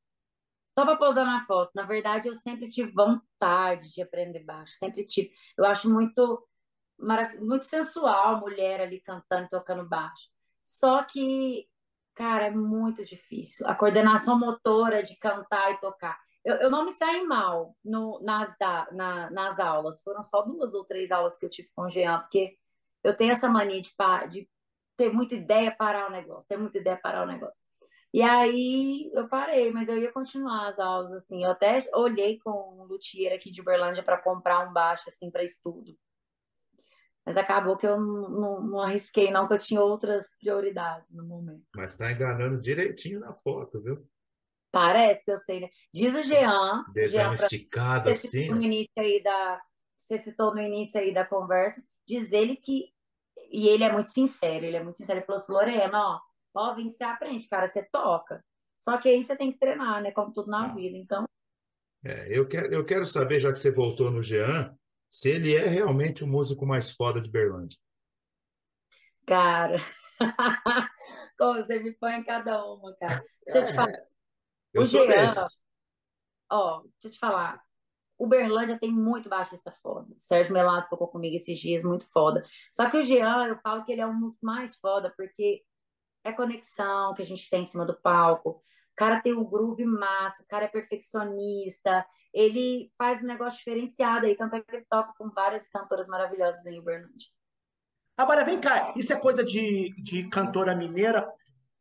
só 0.78 0.86
para 0.86 0.98
posar 0.98 1.26
na 1.26 1.46
foto. 1.46 1.72
Na 1.76 1.84
verdade, 1.84 2.28
eu 2.28 2.36
sempre 2.36 2.68
tive 2.68 2.92
vontade 2.92 3.92
de 3.94 4.02
aprender 4.02 4.44
baixo, 4.44 4.74
sempre 4.74 5.06
tive. 5.06 5.32
Eu 5.58 5.66
acho 5.66 5.90
muito 5.90 6.46
muito 7.40 7.66
sensual 7.66 8.40
mulher 8.40 8.80
ali 8.80 9.02
cantando, 9.02 9.50
tocando 9.50 9.88
baixo. 9.88 10.30
Só 10.64 11.04
que, 11.04 11.68
cara, 12.16 12.48
é 12.48 12.52
muito 12.52 13.04
difícil. 13.04 13.68
A 13.68 13.76
coordenação 13.76 14.40
motora 14.40 15.04
de 15.04 15.16
cantar 15.18 15.72
e 15.72 15.80
tocar. 15.80 16.18
Eu, 16.44 16.56
eu 16.56 16.70
não 16.70 16.86
me 16.86 16.92
saí 16.92 17.24
mal 17.24 17.76
no, 17.84 18.20
nas, 18.22 18.56
da, 18.58 18.88
na, 18.92 19.30
nas 19.30 19.60
aulas. 19.60 20.02
Foram 20.02 20.24
só 20.24 20.42
duas 20.42 20.74
ou 20.74 20.84
três 20.84 21.12
aulas 21.12 21.38
que 21.38 21.46
eu 21.46 21.50
tive 21.50 21.70
com 21.76 21.84
o 21.84 21.90
Jean, 21.90 22.20
porque 22.20 22.58
eu 23.04 23.16
tenho 23.16 23.32
essa 23.32 23.50
mania 23.50 23.82
de, 23.82 23.94
de 24.30 24.50
ter 24.98 25.12
muita 25.12 25.36
ideia 25.36 25.76
parar 25.76 26.08
o 26.08 26.12
negócio, 26.12 26.48
ter 26.48 26.58
muita 26.58 26.78
ideia 26.78 26.98
parar 26.98 27.24
o 27.24 27.28
negócio. 27.28 27.62
E 28.14 28.22
aí 28.22 29.10
eu 29.14 29.28
parei, 29.28 29.72
mas 29.72 29.90
eu 29.90 29.98
ia 29.98 30.12
continuar 30.12 30.70
as 30.70 30.80
aulas, 30.80 31.12
assim. 31.14 31.44
Eu 31.44 31.52
até 31.52 31.80
olhei 31.94 32.38
com 32.40 32.52
um 32.80 32.84
luthier 32.84 33.34
aqui 33.34 33.52
de 33.52 33.60
Uberlândia 33.60 34.04
para 34.04 34.22
comprar 34.22 34.70
um 34.70 34.72
baixo, 34.72 35.06
assim, 35.08 35.32
para 35.32 35.44
estudo. 35.44 35.98
Mas 37.26 37.38
acabou 37.38 37.76
que 37.76 37.88
eu 37.88 38.00
não, 38.00 38.30
não, 38.30 38.64
não, 38.64 38.80
arrisquei, 38.82 39.32
não, 39.32 39.48
que 39.48 39.54
eu 39.54 39.60
tinha 39.60 39.82
outras 39.82 40.36
prioridades 40.38 41.10
no 41.10 41.26
momento. 41.26 41.64
Mas 41.76 41.98
tá 41.98 42.12
enganando 42.12 42.62
direitinho 42.62 43.20
na 43.20 43.34
foto, 43.34 43.82
viu? 43.82 44.06
Parece 44.74 45.24
que 45.24 45.30
eu 45.30 45.38
sei, 45.38 45.60
né? 45.60 45.70
Diz 45.94 46.16
o 46.16 46.24
Jean. 46.24 46.84
Dedão 46.92 47.12
Jean, 47.12 47.34
esticado 47.36 48.10
você 48.10 48.28
assim. 48.28 48.50
No 48.50 48.60
início 48.60 48.92
aí 48.98 49.22
da, 49.22 49.62
você 49.96 50.18
citou 50.18 50.52
no 50.52 50.60
início 50.60 51.00
aí 51.00 51.14
da 51.14 51.24
conversa, 51.24 51.80
diz 52.08 52.32
ele 52.32 52.56
que. 52.56 52.92
E 53.52 53.68
ele 53.68 53.84
é 53.84 53.92
muito 53.92 54.10
sincero, 54.10 54.66
ele 54.66 54.76
é 54.76 54.84
muito 54.84 54.98
sincero. 54.98 55.20
Ele 55.20 55.28
falou 55.28 55.40
assim: 55.40 55.52
Lorena, 55.52 56.00
ó, 56.00 56.20
ó, 56.56 56.74
vem 56.74 56.88
que 56.88 56.94
você 56.94 57.04
aprende, 57.04 57.48
cara, 57.48 57.68
você 57.68 57.84
toca. 57.84 58.44
Só 58.76 58.98
que 58.98 59.10
aí 59.10 59.24
você 59.24 59.36
tem 59.36 59.52
que 59.52 59.60
treinar, 59.60 60.02
né? 60.02 60.12
Como 60.12 60.34
tudo 60.34 60.50
na 60.50 60.66
ah. 60.66 60.74
vida. 60.74 60.98
Então. 60.98 61.24
É, 62.04 62.36
eu, 62.36 62.48
quero, 62.48 62.74
eu 62.74 62.84
quero 62.84 63.06
saber, 63.06 63.40
já 63.40 63.54
que 63.54 63.60
você 63.60 63.70
voltou 63.70 64.10
no 64.10 64.24
Jean, 64.24 64.76
se 65.08 65.30
ele 65.30 65.56
é 65.56 65.68
realmente 65.68 66.24
o 66.24 66.28
músico 66.28 66.66
mais 66.66 66.90
foda 66.90 67.22
de 67.22 67.30
Berlândia. 67.30 67.78
Cara, 69.28 69.78
como 71.38 71.62
você 71.62 71.78
me 71.78 71.92
põe 71.94 72.14
em 72.14 72.24
cada 72.24 72.66
uma, 72.66 72.96
cara. 72.96 73.24
Deixa 73.46 73.60
eu 73.60 73.66
te 73.68 73.74
falar. 73.76 74.13
Eu 74.74 74.84
o 74.84 74.86
sou 74.86 75.02
Jean, 75.02 75.08
desses. 75.08 75.62
ó, 76.52 76.82
deixa 76.82 77.08
eu 77.08 77.12
te 77.12 77.20
falar. 77.20 77.62
O 78.18 78.28
Berlândia 78.28 78.80
tem 78.80 78.92
muito 78.92 79.28
baixista 79.30 79.72
foda. 79.82 80.14
Sérgio 80.18 80.54
Melas 80.54 80.88
tocou 80.90 81.08
comigo 81.08 81.36
esses 81.36 81.60
dias, 81.60 81.84
muito 81.84 82.10
foda. 82.12 82.46
Só 82.72 82.90
que 82.90 82.98
o 82.98 83.04
Jean, 83.04 83.48
eu 83.48 83.58
falo 83.58 83.84
que 83.84 83.92
ele 83.92 84.02
é 84.02 84.06
o 84.06 84.14
músico 84.14 84.46
mais 84.46 84.76
foda, 84.78 85.14
porque 85.16 85.64
é 86.24 86.32
conexão 86.32 87.14
que 87.14 87.22
a 87.22 87.26
gente 87.26 87.50
tem 87.50 87.64
em 87.64 87.66
cima 87.66 87.86
do 87.86 88.00
palco. 88.00 88.50
O 88.52 88.96
cara 88.96 89.22
tem 89.22 89.34
um 89.34 89.44
groove 89.44 89.86
massa, 89.86 90.44
o 90.44 90.48
cara 90.48 90.66
é 90.66 90.68
perfeccionista, 90.68 92.06
ele 92.34 92.92
faz 92.98 93.22
um 93.22 93.28
negócio 93.28 93.58
diferenciado 93.58 94.26
aí, 94.26 94.36
tanto 94.36 94.56
é 94.56 94.62
que 94.62 94.76
ele 94.76 94.86
toca 94.90 95.14
com 95.18 95.30
várias 95.30 95.68
cantoras 95.68 96.08
maravilhosas 96.08 96.66
em 96.66 96.80
Uberlândia. 96.80 97.30
Agora, 98.16 98.46
vem 98.46 98.62
cá, 98.62 98.94
isso 98.96 99.12
é 99.12 99.20
coisa 99.20 99.44
de, 99.44 99.94
de 100.02 100.30
cantora 100.30 100.76
mineira, 100.76 101.28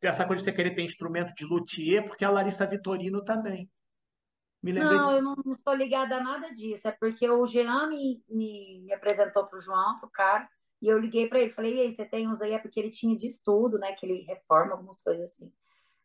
essa 0.07 0.25
coisa 0.25 0.41
de 0.41 0.45
você 0.45 0.55
querer 0.55 0.75
ter 0.75 0.83
instrumento 0.83 1.33
de 1.33 1.45
luthier, 1.45 2.05
porque 2.05 2.25
a 2.25 2.29
Larissa 2.29 2.65
Vitorino 2.65 3.23
também. 3.23 3.69
Me 4.61 4.71
lembrei 4.71 4.97
não, 4.97 5.03
disso. 5.03 5.15
eu 5.15 5.21
não, 5.21 5.35
não 5.45 5.55
sou 5.55 5.73
ligada 5.73 6.17
a 6.17 6.23
nada 6.23 6.49
disso, 6.53 6.87
é 6.87 6.91
porque 6.91 7.29
o 7.29 7.45
Jean 7.45 7.87
me, 7.89 8.23
me, 8.29 8.81
me 8.85 8.93
apresentou 8.93 9.45
para 9.45 9.57
o 9.57 9.61
João, 9.61 9.99
pro 9.99 10.09
cara, 10.09 10.47
e 10.81 10.87
eu 10.87 10.97
liguei 10.97 11.27
para 11.27 11.39
ele, 11.39 11.51
falei, 11.51 11.75
e 11.75 11.81
aí, 11.81 11.91
você 11.91 12.05
tem 12.05 12.27
uns 12.27 12.41
aí? 12.41 12.53
É 12.53 12.59
porque 12.59 12.79
ele 12.79 12.89
tinha 12.89 13.15
de 13.15 13.27
estudo, 13.27 13.77
né, 13.77 13.91
que 13.93 14.05
ele 14.05 14.23
reforma 14.23 14.71
algumas 14.71 15.01
coisas 15.01 15.31
assim. 15.31 15.51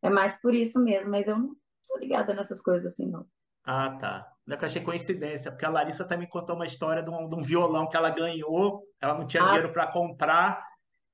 É 0.03 0.11
mais 0.11 0.41
por 0.41 0.55
isso 0.55 0.81
mesmo, 0.83 1.11
mas 1.11 1.27
eu 1.27 1.39
não 1.39 1.57
sou 1.83 1.99
ligada 1.99 2.35
nessas 2.35 2.61
coisas 2.61 2.93
assim, 2.93 3.09
não. 3.09 3.27
Ah, 3.65 3.97
tá. 4.01 4.33
É 4.49 4.57
que 4.57 4.65
eu 4.65 4.67
achei 4.67 4.83
coincidência, 4.83 5.51
porque 5.51 5.67
a 5.67 5.71
Larissa 5.71 6.05
também 6.05 6.29
contou 6.29 6.57
uma 6.57 6.65
história 6.65 7.03
de 7.03 7.11
um, 7.11 7.29
de 7.29 7.35
um 7.35 7.43
violão 7.43 7.87
que 7.89 7.97
ela 7.97 8.09
ganhou, 8.09 8.83
ela 9.01 9.15
não 9.15 9.27
tinha 9.27 9.43
ah. 9.43 9.47
dinheiro 9.47 9.73
para 9.73 9.87
comprar, 9.93 10.65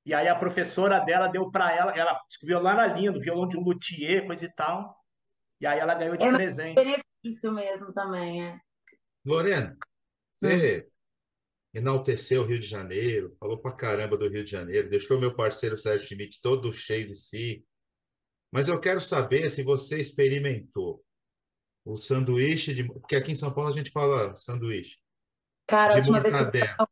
e 0.05 0.13
aí 0.13 0.27
a 0.27 0.35
professora 0.35 0.99
dela 0.99 1.27
deu 1.27 1.49
para 1.49 1.75
ela, 1.75 1.91
ela, 1.97 2.19
violão 2.43 2.71
era 2.71 2.87
lindo, 2.87 3.19
violão 3.19 3.47
de 3.47 3.57
um 3.57 3.63
luthier, 3.63 4.25
coisa 4.25 4.45
e 4.45 4.53
tal, 4.53 4.95
e 5.59 5.65
aí 5.65 5.79
ela 5.79 5.95
ganhou 5.95 6.15
de 6.15 6.25
é 6.25 6.31
presente. 6.31 6.75
benefício 6.75 7.51
mesmo 7.51 7.91
também, 7.93 8.45
é. 8.45 8.59
Lorena, 9.25 9.75
você 10.33 10.87
hum. 10.87 11.79
enalteceu 11.79 12.43
o 12.43 12.45
Rio 12.45 12.59
de 12.59 12.67
Janeiro, 12.67 13.35
falou 13.39 13.57
pra 13.57 13.71
caramba 13.71 14.17
do 14.17 14.29
Rio 14.29 14.43
de 14.43 14.51
Janeiro, 14.51 14.89
deixou 14.89 15.19
meu 15.19 15.35
parceiro 15.35 15.77
Sérgio 15.77 16.07
Schmidt 16.07 16.39
todo 16.41 16.71
cheio 16.71 17.07
de 17.07 17.15
si, 17.15 17.65
mas 18.51 18.67
eu 18.67 18.79
quero 18.79 19.01
saber 19.01 19.49
se 19.49 19.63
você 19.63 19.99
experimentou 19.99 21.03
o 21.83 21.97
sanduíche 21.97 22.73
de. 22.73 22.83
Porque 22.83 23.15
aqui 23.15 23.31
em 23.31 23.35
São 23.35 23.53
Paulo 23.53 23.69
a 23.69 23.73
gente 23.73 23.91
fala 23.91 24.35
sanduíche. 24.35 24.97
Cara, 25.67 25.89
de 25.89 25.95
a 25.95 25.97
última 25.97 26.19
mortadela. 26.19 26.51
vez 26.51 26.75
que 26.75 26.81
eu 26.81 26.87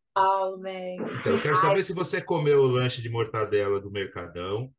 Né? 0.60 0.96
Então, 0.96 1.36
eu 1.36 1.42
quero 1.42 1.56
saber 1.56 1.76
Ai. 1.78 1.84
se 1.84 1.94
você 1.94 2.22
comeu 2.22 2.62
o 2.62 2.68
lanche 2.68 3.02
de 3.02 3.10
mortadela 3.10 3.80
do 3.80 3.90
Mercadão, 3.90 4.72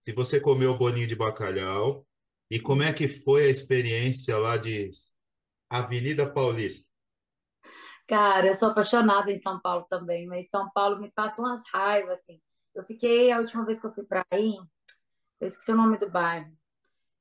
se 0.00 0.12
você 0.12 0.40
comeu 0.40 0.72
o 0.72 0.78
bolinho 0.78 1.06
de 1.06 1.14
bacalhau, 1.14 2.06
e 2.50 2.58
como 2.58 2.82
é 2.82 2.92
que 2.92 3.08
foi 3.08 3.44
a 3.44 3.50
experiência 3.50 4.36
lá 4.36 4.56
de 4.56 4.90
Avenida 5.68 6.28
Paulista? 6.28 6.90
Cara, 8.08 8.48
eu 8.48 8.54
sou 8.54 8.70
apaixonada 8.70 9.30
em 9.30 9.38
São 9.38 9.60
Paulo 9.60 9.86
também, 9.88 10.26
mas 10.26 10.50
São 10.50 10.68
Paulo 10.70 11.00
me 11.00 11.12
passa 11.12 11.40
umas 11.40 11.62
raivas, 11.72 12.18
assim. 12.18 12.40
Eu 12.74 12.82
fiquei, 12.84 13.30
a 13.30 13.38
última 13.38 13.64
vez 13.64 13.78
que 13.78 13.86
eu 13.86 13.94
fui 13.94 14.04
para 14.04 14.26
aí, 14.32 14.56
eu 15.40 15.46
esqueci 15.46 15.70
o 15.70 15.76
nome 15.76 15.96
do 15.96 16.10
bairro. 16.10 16.52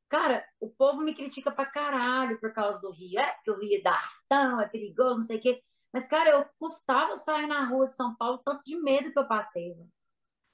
Cara, 0.10 0.44
o 0.60 0.68
povo 0.68 1.02
me 1.02 1.14
critica 1.14 1.52
pra 1.52 1.68
caralho 1.68 2.40
por 2.40 2.52
causa 2.52 2.80
do 2.80 2.90
Rio. 2.90 3.20
É 3.20 3.32
porque 3.34 3.52
o 3.52 3.60
Rio 3.60 3.78
é 3.78 3.82
da 3.84 3.92
arrastão, 3.92 4.60
é 4.60 4.68
perigoso, 4.68 5.18
não 5.18 5.22
sei 5.22 5.38
o 5.38 5.42
quê. 5.42 5.62
Mas, 5.94 6.08
cara, 6.08 6.30
eu 6.30 6.46
custava 6.60 7.16
sair 7.16 7.48
na 7.48 7.66
rua 7.66 7.88
de 7.88 7.96
São 7.96 8.16
Paulo, 8.16 8.40
tanto 8.40 8.64
de 8.64 8.80
medo 8.80 9.12
que 9.12 9.20
eu 9.20 9.28
passei. 9.28 9.76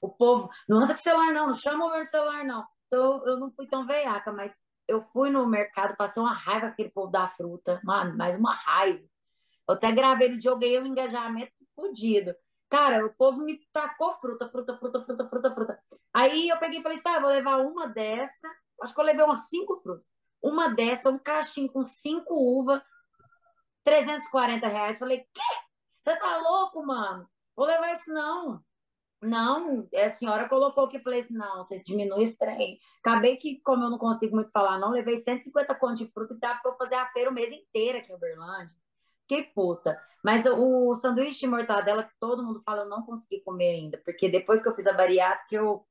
O 0.00 0.08
povo, 0.08 0.50
não 0.68 0.78
anda 0.78 0.94
com 0.94 1.00
celular, 1.00 1.32
não, 1.32 1.48
não 1.48 1.54
chama 1.54 1.86
o 1.86 1.90
meu 1.90 2.06
celular, 2.06 2.44
não. 2.44 2.66
Então, 2.86 3.26
eu 3.26 3.38
não 3.38 3.50
fui 3.50 3.66
tão 3.66 3.86
veiaca, 3.86 4.32
mas 4.32 4.56
eu 4.88 5.02
fui 5.12 5.30
no 5.30 5.46
mercado, 5.46 5.96
passei 5.96 6.22
uma 6.22 6.32
raiva 6.32 6.68
com 6.68 6.72
aquele 6.72 6.90
povo 6.90 7.10
da 7.10 7.28
fruta, 7.28 7.80
mano, 7.84 8.16
mas 8.16 8.38
uma 8.38 8.54
raiva. 8.54 9.04
Eu 9.68 9.74
até 9.74 9.92
gravei 9.92 10.28
no 10.28 10.40
joguei 10.40 10.80
um 10.80 10.86
engajamento 10.86 11.52
fodido. 11.74 12.34
Cara, 12.68 13.04
o 13.04 13.14
povo 13.14 13.42
me 13.42 13.58
tacou 13.72 14.14
fruta, 14.14 14.48
fruta, 14.48 14.76
fruta, 14.78 15.04
fruta, 15.04 15.28
fruta, 15.28 15.54
fruta. 15.54 15.80
Aí 16.14 16.48
eu 16.48 16.58
peguei 16.58 16.80
e 16.80 16.82
falei, 16.82 17.00
tá, 17.00 17.16
eu 17.16 17.20
vou 17.20 17.30
levar 17.30 17.58
uma 17.58 17.88
dessa 17.88 18.48
acho 18.82 18.94
que 18.94 19.00
eu 19.00 19.04
levei 19.04 19.24
umas 19.24 19.48
cinco 19.48 19.80
frutas. 19.80 20.06
Uma 20.42 20.68
dessa, 20.68 21.10
um 21.10 21.18
caixinho 21.18 21.70
com 21.70 21.82
cinco 21.82 22.34
uvas, 22.34 22.82
340 23.86 24.66
reais. 24.66 24.98
Falei, 24.98 25.20
quê? 25.32 25.40
Você 26.04 26.16
tá 26.16 26.38
louco, 26.38 26.84
mano? 26.84 27.28
Vou 27.54 27.64
levar 27.64 27.92
isso 27.92 28.12
não. 28.12 28.60
Não, 29.22 29.88
a 29.94 30.10
senhora 30.10 30.48
colocou 30.48 30.84
aqui, 30.84 30.98
falei 30.98 31.20
assim, 31.20 31.34
não, 31.34 31.56
você 31.62 31.82
diminui 31.82 32.24
esse 32.24 32.36
trem. 32.36 32.78
Acabei 33.00 33.36
que, 33.36 33.60
como 33.62 33.84
eu 33.84 33.90
não 33.90 33.96
consigo 33.96 34.34
muito 34.34 34.50
falar, 34.50 34.78
não, 34.78 34.90
levei 34.90 35.16
150 35.16 35.74
contos 35.76 35.98
de 35.98 36.12
fruta 36.12 36.34
e 36.34 36.38
dá 36.38 36.54
pra 36.56 36.72
eu 36.72 36.76
fazer 36.76 36.96
a 36.96 37.10
feira 37.12 37.30
o 37.30 37.32
mês 37.32 37.50
inteiro 37.50 37.98
aqui 37.98 38.12
em 38.12 38.14
Uberlândia. 38.14 38.76
Que 39.26 39.42
puta. 39.42 40.00
Mas 40.22 40.44
o 40.46 40.94
sanduíche 40.94 41.40
de 41.40 41.46
mortadela 41.46 42.04
que 42.04 42.12
todo 42.20 42.44
mundo 42.44 42.62
fala, 42.64 42.82
eu 42.82 42.88
não 42.88 43.02
consegui 43.04 43.40
comer 43.40 43.70
ainda, 43.70 43.98
porque 44.04 44.28
depois 44.28 44.62
que 44.62 44.68
eu 44.68 44.74
fiz 44.74 44.86
a 44.86 44.92
bariátrica, 44.92 45.56
eu 45.56 45.86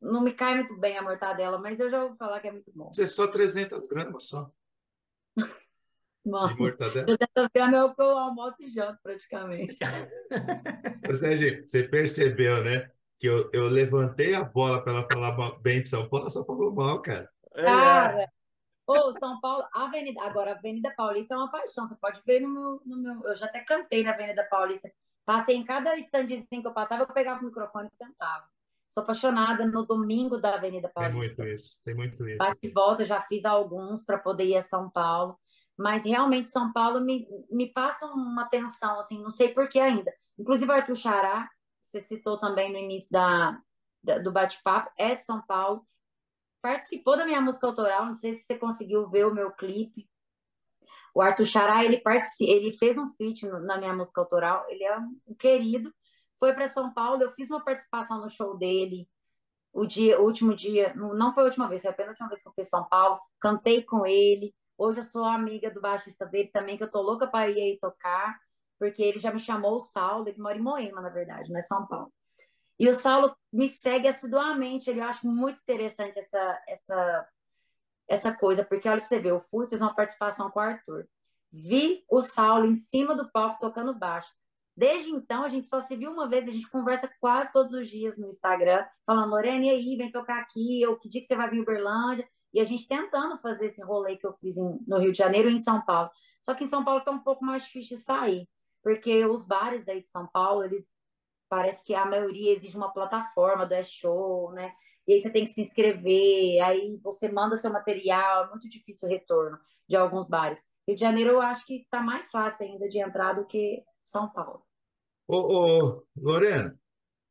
não 0.00 0.20
me 0.20 0.32
cai 0.32 0.56
muito 0.56 0.76
bem 0.76 0.98
a 0.98 1.02
mortadela, 1.02 1.58
mas 1.58 1.80
eu 1.80 1.88
já 1.88 2.04
vou 2.04 2.16
falar 2.16 2.40
que 2.40 2.48
é 2.48 2.52
muito 2.52 2.70
bom. 2.74 2.92
Você 2.92 3.04
é 3.04 3.08
só 3.08 3.26
300 3.26 3.86
gramas 3.86 4.28
só. 4.28 4.50
Mano, 6.26 6.48
de 6.48 6.58
mortadela. 6.58 7.06
300 7.06 7.48
gramas 7.54 7.80
é 7.80 7.84
o 7.84 7.94
que 7.94 8.02
eu 8.02 8.18
almoço 8.18 8.62
e 8.62 8.68
janto 8.68 8.98
praticamente. 9.02 9.76
Sérgio, 11.14 11.66
você 11.66 11.84
percebeu, 11.84 12.64
né? 12.64 12.90
Que 13.18 13.28
eu, 13.28 13.48
eu 13.52 13.68
levantei 13.68 14.34
a 14.34 14.44
bola 14.44 14.82
para 14.82 14.92
ela 14.92 15.08
falar 15.10 15.58
bem 15.60 15.80
de 15.80 15.86
São 15.86 16.08
Paulo, 16.08 16.24
ela 16.24 16.30
só 16.30 16.44
falou 16.44 16.74
mal, 16.74 17.00
cara. 17.00 17.30
É. 17.54 17.64
Cara, 17.64 18.28
ô, 18.86 19.12
São 19.18 19.40
Paulo, 19.40 19.64
Avenida, 19.72 20.20
agora 20.22 20.52
a 20.52 20.54
Avenida 20.54 20.92
Paulista 20.96 21.34
é 21.34 21.38
uma 21.38 21.50
paixão. 21.50 21.88
Você 21.88 21.96
pode 21.96 22.20
ver 22.26 22.40
no 22.40 22.48
meu, 22.48 22.82
no 22.84 22.96
meu. 22.96 23.22
Eu 23.24 23.36
já 23.36 23.46
até 23.46 23.60
cantei 23.60 24.02
na 24.02 24.12
Avenida 24.12 24.44
Paulista. 24.50 24.90
Passei 25.24 25.56
em 25.56 25.64
cada 25.64 25.96
standzinho 25.98 26.62
que 26.62 26.66
eu 26.66 26.74
passava, 26.74 27.04
eu 27.04 27.12
pegava 27.12 27.40
o 27.40 27.44
microfone 27.44 27.88
e 27.88 28.04
cantava. 28.04 28.44
Sou 28.88 29.02
apaixonada 29.02 29.66
no 29.66 29.84
domingo 29.84 30.38
da 30.38 30.54
Avenida 30.54 30.88
Paulista. 30.88 31.36
Tem 31.36 31.46
muito 31.46 31.54
isso, 31.54 31.82
tem 31.84 31.94
muito 31.94 32.28
isso. 32.28 32.38
Bate 32.38 32.58
e 32.62 32.70
volta, 32.70 33.04
já 33.04 33.20
fiz 33.22 33.44
alguns 33.44 34.04
para 34.04 34.18
poder 34.18 34.44
ir 34.44 34.56
a 34.56 34.62
São 34.62 34.88
Paulo. 34.88 35.38
Mas 35.76 36.04
realmente 36.04 36.48
São 36.48 36.72
Paulo 36.72 37.00
me, 37.00 37.28
me 37.50 37.72
passa 37.72 38.06
uma 38.06 38.46
tensão, 38.48 38.98
assim, 38.98 39.22
não 39.22 39.30
sei 39.30 39.48
por 39.48 39.68
que 39.68 39.78
ainda. 39.78 40.12
Inclusive 40.38 40.70
Arthur 40.72 40.96
Xará, 40.96 41.48
você 41.82 42.00
citou 42.00 42.38
também 42.38 42.72
no 42.72 42.78
início 42.78 43.10
da, 43.12 43.60
da 44.02 44.18
do 44.18 44.32
bate-papo, 44.32 44.90
é 44.98 45.14
de 45.14 45.22
São 45.22 45.42
Paulo. 45.42 45.86
Participou 46.62 47.16
da 47.16 47.26
minha 47.26 47.40
música 47.40 47.66
autoral, 47.66 48.06
não 48.06 48.14
sei 48.14 48.34
se 48.34 48.44
você 48.44 48.58
conseguiu 48.58 49.08
ver 49.08 49.26
o 49.26 49.34
meu 49.34 49.52
clipe. 49.52 50.08
O 51.14 51.20
Arthur 51.20 51.46
Xará, 51.46 51.84
ele, 51.84 52.02
ele 52.40 52.72
fez 52.72 52.98
um 52.98 53.10
feat 53.14 53.46
na 53.46 53.78
minha 53.78 53.94
música 53.94 54.20
autoral, 54.20 54.64
ele 54.68 54.84
é 54.84 54.98
um 54.98 55.34
querido 55.38 55.92
foi 56.38 56.52
para 56.52 56.68
São 56.68 56.92
Paulo, 56.92 57.22
eu 57.22 57.32
fiz 57.32 57.48
uma 57.50 57.64
participação 57.64 58.20
no 58.20 58.28
show 58.28 58.56
dele. 58.56 59.08
O 59.72 59.86
dia, 59.86 60.20
o 60.20 60.24
último 60.24 60.54
dia, 60.54 60.94
não 60.94 61.32
foi 61.32 61.42
a 61.42 61.46
última 61.46 61.68
vez, 61.68 61.82
foi 61.82 61.90
a 62.04 62.08
última 62.08 62.28
vez 62.28 62.42
que 62.42 62.48
eu 62.48 62.52
fui 62.54 62.64
São 62.64 62.84
Paulo, 62.88 63.20
cantei 63.40 63.82
com 63.82 64.06
ele. 64.06 64.54
Hoje 64.78 65.00
eu 65.00 65.04
sou 65.04 65.24
amiga 65.24 65.70
do 65.70 65.80
baixista 65.80 66.26
dele 66.26 66.48
também, 66.48 66.76
que 66.76 66.84
eu 66.84 66.90
tô 66.90 67.00
louca 67.00 67.26
para 67.26 67.48
ir 67.48 67.60
aí 67.60 67.78
tocar, 67.80 68.38
porque 68.78 69.02
ele 69.02 69.18
já 69.18 69.32
me 69.32 69.40
chamou 69.40 69.76
o 69.76 69.80
Saulo, 69.80 70.28
ele 70.28 70.38
mora 70.38 70.58
em 70.58 70.60
Moema, 70.60 71.00
na 71.00 71.08
verdade, 71.08 71.50
não 71.50 71.58
é 71.58 71.62
São 71.62 71.86
Paulo. 71.86 72.12
E 72.78 72.88
o 72.88 72.94
Saulo 72.94 73.34
me 73.50 73.68
segue 73.68 74.06
assiduamente, 74.06 74.90
ele 74.90 75.00
acha 75.00 75.26
muito 75.26 75.58
interessante 75.60 76.18
essa, 76.18 76.62
essa, 76.68 77.28
essa 78.06 78.32
coisa, 78.32 78.64
porque 78.64 78.88
olha 78.88 79.00
pra 79.00 79.08
você 79.08 79.18
ver, 79.18 79.30
eu 79.30 79.40
fui, 79.50 79.66
fiz 79.66 79.80
uma 79.80 79.94
participação 79.94 80.50
com 80.50 80.58
o 80.58 80.62
Arthur. 80.62 81.08
Vi 81.50 82.04
o 82.10 82.20
Saulo 82.20 82.66
em 82.66 82.74
cima 82.74 83.14
do 83.14 83.30
palco 83.30 83.60
tocando 83.60 83.98
baixo. 83.98 84.30
Desde 84.76 85.10
então, 85.10 85.42
a 85.42 85.48
gente 85.48 85.70
só 85.70 85.80
se 85.80 85.96
viu 85.96 86.12
uma 86.12 86.28
vez, 86.28 86.46
a 86.46 86.50
gente 86.50 86.68
conversa 86.68 87.10
quase 87.18 87.50
todos 87.50 87.72
os 87.72 87.88
dias 87.88 88.18
no 88.18 88.28
Instagram, 88.28 88.84
falando, 89.06 89.30
Lorena, 89.30 89.64
e 89.64 89.70
aí, 89.70 89.96
vem 89.96 90.12
tocar 90.12 90.38
aqui, 90.38 90.86
ou 90.86 90.98
que 90.98 91.08
dia 91.08 91.22
que 91.22 91.26
você 91.26 91.34
vai 91.34 91.48
vir 91.48 91.56
em 91.56 91.62
Uberlândia? 91.62 92.28
E 92.56 92.60
a 92.60 92.64
gente 92.64 92.88
tentando 92.88 93.36
fazer 93.36 93.66
esse 93.66 93.82
rolê 93.82 94.16
que 94.16 94.26
eu 94.26 94.32
fiz 94.32 94.56
em, 94.56 94.80
no 94.86 94.96
Rio 94.98 95.12
de 95.12 95.18
Janeiro 95.18 95.50
e 95.50 95.52
em 95.52 95.58
São 95.58 95.84
Paulo. 95.84 96.08
Só 96.40 96.54
que 96.54 96.64
em 96.64 96.68
São 96.70 96.82
Paulo 96.82 97.04
tá 97.04 97.10
um 97.10 97.18
pouco 97.18 97.44
mais 97.44 97.64
difícil 97.64 97.98
de 97.98 98.02
sair, 98.02 98.48
porque 98.82 99.26
os 99.26 99.44
bares 99.44 99.84
daí 99.84 100.00
de 100.00 100.08
São 100.08 100.26
Paulo, 100.26 100.64
eles 100.64 100.88
parece 101.50 101.84
que 101.84 101.94
a 101.94 102.06
maioria 102.06 102.54
exige 102.54 102.74
uma 102.74 102.90
plataforma 102.90 103.66
do 103.66 103.84
show, 103.84 104.52
né? 104.52 104.72
E 105.06 105.12
aí 105.12 105.18
você 105.20 105.28
tem 105.28 105.44
que 105.44 105.50
se 105.50 105.60
inscrever, 105.60 106.62
aí 106.62 106.98
você 107.04 107.30
manda 107.30 107.58
seu 107.58 107.70
material, 107.70 108.46
é 108.46 108.48
muito 108.48 108.70
difícil 108.70 109.06
o 109.06 109.12
retorno 109.12 109.58
de 109.86 109.94
alguns 109.94 110.26
bares. 110.26 110.64
Rio 110.88 110.96
de 110.96 111.00
Janeiro 111.02 111.32
eu 111.32 111.42
acho 111.42 111.66
que 111.66 111.86
tá 111.90 112.00
mais 112.00 112.30
fácil 112.30 112.66
ainda 112.66 112.88
de 112.88 112.98
entrar 112.98 113.34
do 113.34 113.44
que 113.44 113.84
São 114.02 114.30
Paulo. 114.30 114.62
Ô, 115.28 115.36
ô, 115.36 116.06
Lorena, 116.16 116.74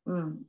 Hum. 0.05 0.46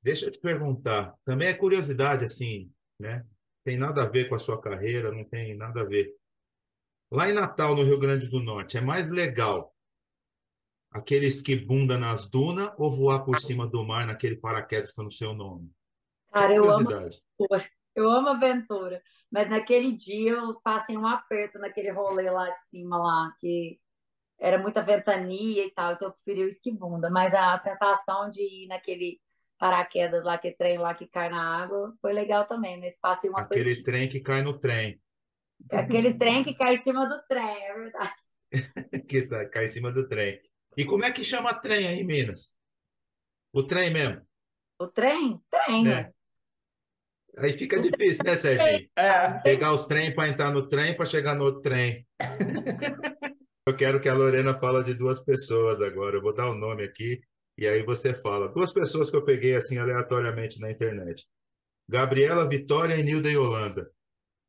deixa 0.00 0.26
eu 0.26 0.30
te 0.30 0.38
perguntar. 0.38 1.18
Também 1.24 1.48
é 1.48 1.54
curiosidade, 1.54 2.22
assim, 2.22 2.72
né? 3.00 3.26
Tem 3.64 3.76
nada 3.76 4.02
a 4.02 4.08
ver 4.08 4.28
com 4.28 4.34
a 4.34 4.38
sua 4.38 4.60
carreira, 4.60 5.12
não 5.12 5.24
tem 5.24 5.56
nada 5.56 5.82
a 5.82 5.84
ver. 5.84 6.14
Lá 7.10 7.28
em 7.28 7.32
Natal, 7.32 7.76
no 7.76 7.82
Rio 7.82 7.98
Grande 7.98 8.28
do 8.28 8.40
Norte, 8.40 8.78
é 8.78 8.80
mais 8.80 9.10
legal 9.10 9.72
aquele 10.90 11.26
esquibunda 11.26 11.98
nas 11.98 12.28
dunas 12.28 12.72
ou 12.76 12.90
voar 12.90 13.24
por 13.24 13.40
cima 13.40 13.66
do 13.66 13.84
mar 13.84 14.06
naquele 14.06 14.36
paraquedas 14.36 14.92
que 14.92 15.00
eu 15.00 15.04
não 15.04 15.10
sei 15.10 15.26
o 15.26 15.34
nome? 15.34 15.70
Só 16.30 16.38
Cara, 16.38 16.54
eu 16.54 16.70
amo 16.70 16.88
aventura. 16.90 17.70
Eu 17.94 18.10
amo 18.10 18.28
aventura. 18.28 19.02
Mas 19.30 19.48
naquele 19.48 19.92
dia 19.92 20.32
eu 20.32 20.60
passei 20.60 20.96
um 20.96 21.06
aperto 21.06 21.58
naquele 21.58 21.90
rolê 21.90 22.30
lá 22.30 22.50
de 22.50 22.62
cima 22.64 22.98
lá, 22.98 23.34
que 23.38 23.78
era 24.38 24.58
muita 24.58 24.82
ventania 24.82 25.66
e 25.66 25.70
tal, 25.70 25.92
então 25.92 26.08
eu 26.08 26.12
preferi 26.12 26.44
o 26.44 26.48
esquibunda. 26.48 27.08
Mas 27.10 27.34
a 27.34 27.56
sensação 27.56 28.28
de 28.30 28.42
ir 28.42 28.66
naquele 28.66 29.20
paraquedas 29.62 30.24
lá, 30.24 30.36
que 30.36 30.50
trem 30.50 30.76
lá 30.76 30.92
que 30.92 31.06
cai 31.06 31.30
na 31.30 31.62
água, 31.62 31.96
foi 32.00 32.12
legal 32.12 32.44
também, 32.44 32.80
mas 32.80 32.98
passei 33.00 33.30
um 33.30 33.38
Aquele 33.38 33.80
trem 33.80 34.08
que 34.08 34.18
cai 34.18 34.42
no 34.42 34.58
trem, 34.58 35.00
Aquele 35.70 36.14
trem 36.14 36.42
que 36.42 36.52
cai 36.52 36.74
em 36.74 36.82
cima 36.82 37.06
do 37.06 37.22
trem, 37.28 37.64
é 37.64 37.72
verdade. 37.72 38.20
que 39.08 39.48
cai 39.52 39.66
em 39.66 39.68
cima 39.68 39.92
do 39.92 40.08
trem. 40.08 40.40
E 40.76 40.84
como 40.84 41.04
é 41.04 41.12
que 41.12 41.22
chama 41.22 41.54
trem 41.54 41.86
aí 41.86 42.00
em 42.00 42.04
Minas? 42.04 42.56
O 43.52 43.62
trem 43.62 43.92
mesmo, 43.92 44.20
O 44.80 44.88
trem? 44.88 45.40
Trem, 45.48 45.84
né? 45.84 45.90
ué. 45.94 46.12
Aí 47.38 47.52
fica 47.52 47.78
difícil, 47.78 48.24
né, 48.24 48.36
Serginho? 48.36 48.90
É, 48.98 49.38
Pegar 49.44 49.72
os 49.72 49.86
trem 49.86 50.12
para 50.12 50.28
entrar 50.28 50.50
no 50.50 50.66
trem 50.66 50.96
para 50.96 51.06
chegar 51.06 51.36
no 51.36 51.44
outro 51.44 51.62
trem. 51.62 52.04
Eu 53.64 53.76
quero 53.76 54.00
que 54.00 54.08
a 54.08 54.14
Lorena 54.14 54.58
fala 54.58 54.82
de 54.82 54.92
duas 54.92 55.20
pessoas 55.24 55.80
agora. 55.80 56.16
Eu 56.16 56.20
vou 56.20 56.34
dar 56.34 56.50
o 56.50 56.54
nome 56.56 56.82
aqui 56.82 57.22
e 57.62 57.68
aí 57.68 57.84
você 57.84 58.12
fala. 58.12 58.48
Duas 58.48 58.72
pessoas 58.72 59.08
que 59.08 59.16
eu 59.16 59.24
peguei 59.24 59.54
assim 59.54 59.78
aleatoriamente 59.78 60.58
na 60.60 60.68
internet. 60.68 61.28
Gabriela 61.88 62.48
Vitória 62.48 62.96
e 62.96 63.04
Nilda 63.04 63.30
Yolanda. 63.30 63.88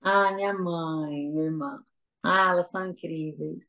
Ah, 0.02 0.32
minha 0.32 0.52
mãe, 0.52 1.30
minha 1.30 1.46
irmã. 1.46 1.86
Ah, 2.24 2.50
elas 2.50 2.72
são 2.72 2.88
incríveis. 2.88 3.66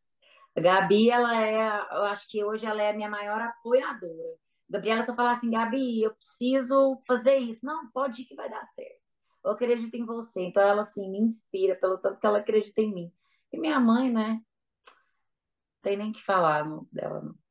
A 0.57 0.61
Gabi, 0.63 1.11
ela 1.11 1.39
é, 1.39 1.59
eu 1.93 2.05
acho 2.05 2.27
que 2.27 2.43
hoje 2.43 2.65
ela 2.65 2.83
é 2.83 2.91
a 2.91 2.95
minha 2.95 3.11
maior 3.11 3.39
apoiadora. 3.39 4.39
Gabriela 4.67 5.05
só 5.05 5.15
fala 5.15 5.33
assim, 5.33 5.51
Gabi, 5.51 6.03
eu 6.03 6.15
preciso 6.15 6.99
fazer 7.07 7.37
isso. 7.37 7.67
Não, 7.67 7.91
pode 7.91 8.23
ir 8.23 8.25
que 8.25 8.35
vai 8.35 8.49
dar 8.49 8.65
certo. 8.65 8.99
Eu 9.45 9.51
acredito 9.51 9.95
em 9.95 10.07
você. 10.07 10.41
Então 10.41 10.63
ela 10.63 10.81
assim 10.81 11.11
me 11.11 11.19
inspira 11.19 11.75
pelo 11.77 11.99
tanto 11.99 12.19
que 12.19 12.27
ela 12.27 12.39
acredita 12.39 12.81
em 12.81 12.95
mim. 12.95 13.13
E 13.53 13.59
minha 13.59 13.79
mãe, 13.79 14.11
né? 14.11 14.41
Tem 15.83 15.99
nem 15.99 16.13
que 16.13 16.25
falar 16.25 16.65
dela, 16.91 17.21
não. 17.21 17.44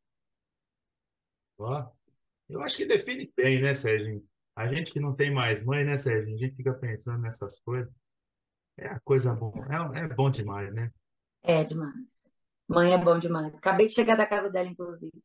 Ó, 1.63 1.89
eu 2.49 2.62
acho 2.62 2.78
que 2.78 2.86
define 2.86 3.32
bem, 3.36 3.62
né, 3.62 3.73
Serginho? 3.73 4.23
A 4.56 4.67
gente 4.67 4.91
que 4.91 4.99
não 4.99 5.15
tem 5.15 5.32
mais 5.32 5.63
mãe, 5.63 5.84
né, 5.84 5.97
Serginho? 5.97 6.36
A 6.36 6.39
gente 6.39 6.56
fica 6.56 6.73
pensando 6.73 7.21
nessas 7.21 7.60
coisas. 7.60 7.91
É 8.78 8.88
a 8.88 8.99
coisa 8.99 9.34
boa. 9.34 9.65
É, 9.95 9.99
é 9.99 10.08
bom 10.08 10.30
demais, 10.30 10.73
né? 10.73 10.91
É 11.41 11.63
demais. 11.63 12.32
Mãe 12.67 12.93
é 12.93 12.97
bom 12.97 13.17
demais. 13.19 13.58
Acabei 13.58 13.88
de 13.88 13.93
chegar 13.93 14.15
da 14.15 14.26
casa 14.26 14.49
dela, 14.49 14.67
inclusive. 14.67 15.23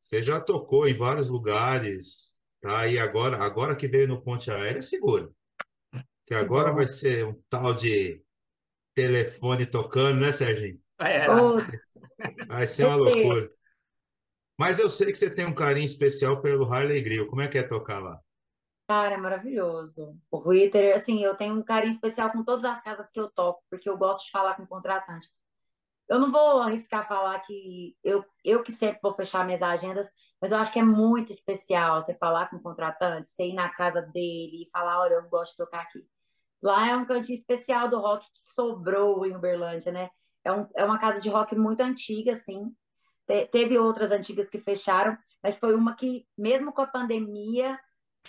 Você 0.00 0.22
já 0.22 0.40
tocou 0.40 0.88
em 0.88 0.96
vários 0.96 1.28
lugares, 1.28 2.34
tá? 2.60 2.86
E 2.86 2.98
agora, 2.98 3.36
agora 3.36 3.76
que 3.76 3.86
veio 3.86 4.08
no 4.08 4.20
Ponte 4.20 4.50
Aérea, 4.50 4.82
segura. 4.82 5.30
Que 6.26 6.34
agora 6.34 6.72
vai 6.72 6.86
ser 6.86 7.26
um 7.26 7.40
tal 7.48 7.74
de 7.74 8.22
telefone 8.94 9.66
tocando, 9.66 10.20
né, 10.20 10.32
Serginho? 10.32 10.80
é. 10.98 11.26
Vai 12.46 12.66
ser 12.66 12.86
uma 12.86 12.96
loucura. 12.96 13.50
Mas 14.58 14.78
eu 14.78 14.90
sei 14.90 15.10
que 15.10 15.18
você 15.18 15.34
tem 15.34 15.46
um 15.46 15.54
carinho 15.54 15.86
especial 15.86 16.40
pelo 16.40 16.72
Harley 16.72 17.02
Grill. 17.02 17.26
Como 17.26 17.42
é 17.42 17.48
que 17.48 17.58
é 17.58 17.62
tocar 17.62 17.98
lá? 18.00 18.20
Cara, 18.86 19.14
é 19.14 19.16
maravilhoso. 19.16 20.18
O 20.30 20.40
Twitter, 20.40 20.94
assim, 20.94 21.22
eu 21.24 21.34
tenho 21.34 21.54
um 21.54 21.62
carinho 21.62 21.92
especial 21.92 22.30
com 22.30 22.44
todas 22.44 22.64
as 22.64 22.82
casas 22.82 23.10
que 23.10 23.18
eu 23.18 23.30
toco, 23.30 23.62
porque 23.70 23.88
eu 23.88 23.96
gosto 23.96 24.26
de 24.26 24.30
falar 24.30 24.54
com 24.54 24.64
o 24.64 24.68
contratante. 24.68 25.28
Eu 26.08 26.18
não 26.18 26.30
vou 26.30 26.60
arriscar 26.60 27.08
falar 27.08 27.38
que 27.40 27.96
eu, 28.04 28.24
eu 28.44 28.62
que 28.62 28.70
sempre 28.72 28.98
vou 29.02 29.14
fechar 29.14 29.46
minhas 29.46 29.62
agendas, 29.62 30.10
mas 30.40 30.52
eu 30.52 30.58
acho 30.58 30.72
que 30.72 30.78
é 30.78 30.82
muito 30.82 31.32
especial 31.32 32.02
você 32.02 32.14
falar 32.14 32.50
com 32.50 32.56
o 32.56 32.62
contratante, 32.62 33.28
você 33.28 33.46
ir 33.46 33.54
na 33.54 33.70
casa 33.70 34.02
dele 34.02 34.64
e 34.64 34.70
falar, 34.70 35.00
olha, 35.00 35.14
eu 35.14 35.28
gosto 35.30 35.52
de 35.52 35.58
tocar 35.58 35.80
aqui. 35.82 36.04
Lá 36.60 36.90
é 36.90 36.96
um 36.96 37.06
cantinho 37.06 37.36
especial 37.36 37.88
do 37.88 37.98
rock 37.98 38.26
que 38.26 38.42
sobrou 38.54 39.24
em 39.24 39.34
Uberlândia, 39.34 39.90
né? 39.90 40.10
É, 40.44 40.52
um, 40.52 40.68
é 40.76 40.84
uma 40.84 40.98
casa 40.98 41.20
de 41.20 41.30
rock 41.30 41.56
muito 41.56 41.80
antiga, 41.80 42.32
assim. 42.32 42.74
Te- 43.32 43.46
teve 43.46 43.78
outras 43.78 44.10
antigas 44.10 44.50
que 44.50 44.58
fecharam, 44.58 45.16
mas 45.42 45.56
foi 45.56 45.74
uma 45.74 45.96
que, 45.96 46.28
mesmo 46.36 46.70
com 46.70 46.82
a 46.82 46.86
pandemia, 46.86 47.80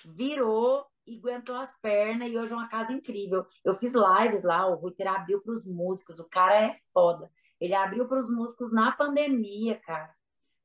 virou 0.06 0.86
e 1.06 1.18
aguentou 1.18 1.58
as 1.58 1.78
pernas 1.82 2.32
e 2.32 2.38
hoje 2.38 2.54
é 2.54 2.56
uma 2.56 2.70
casa 2.70 2.94
incrível. 2.94 3.46
Eu 3.66 3.76
fiz 3.76 3.94
lives 3.94 4.44
lá, 4.44 4.66
o 4.66 4.76
Ruiter 4.76 5.10
abriu 5.10 5.42
para 5.42 5.52
os 5.52 5.66
músicos, 5.66 6.20
o 6.20 6.30
cara 6.30 6.56
é 6.56 6.80
foda. 6.94 7.30
Ele 7.60 7.74
abriu 7.74 8.08
para 8.08 8.18
os 8.18 8.30
músicos 8.30 8.72
na 8.72 8.94
pandemia, 8.94 9.78
cara. 9.82 10.16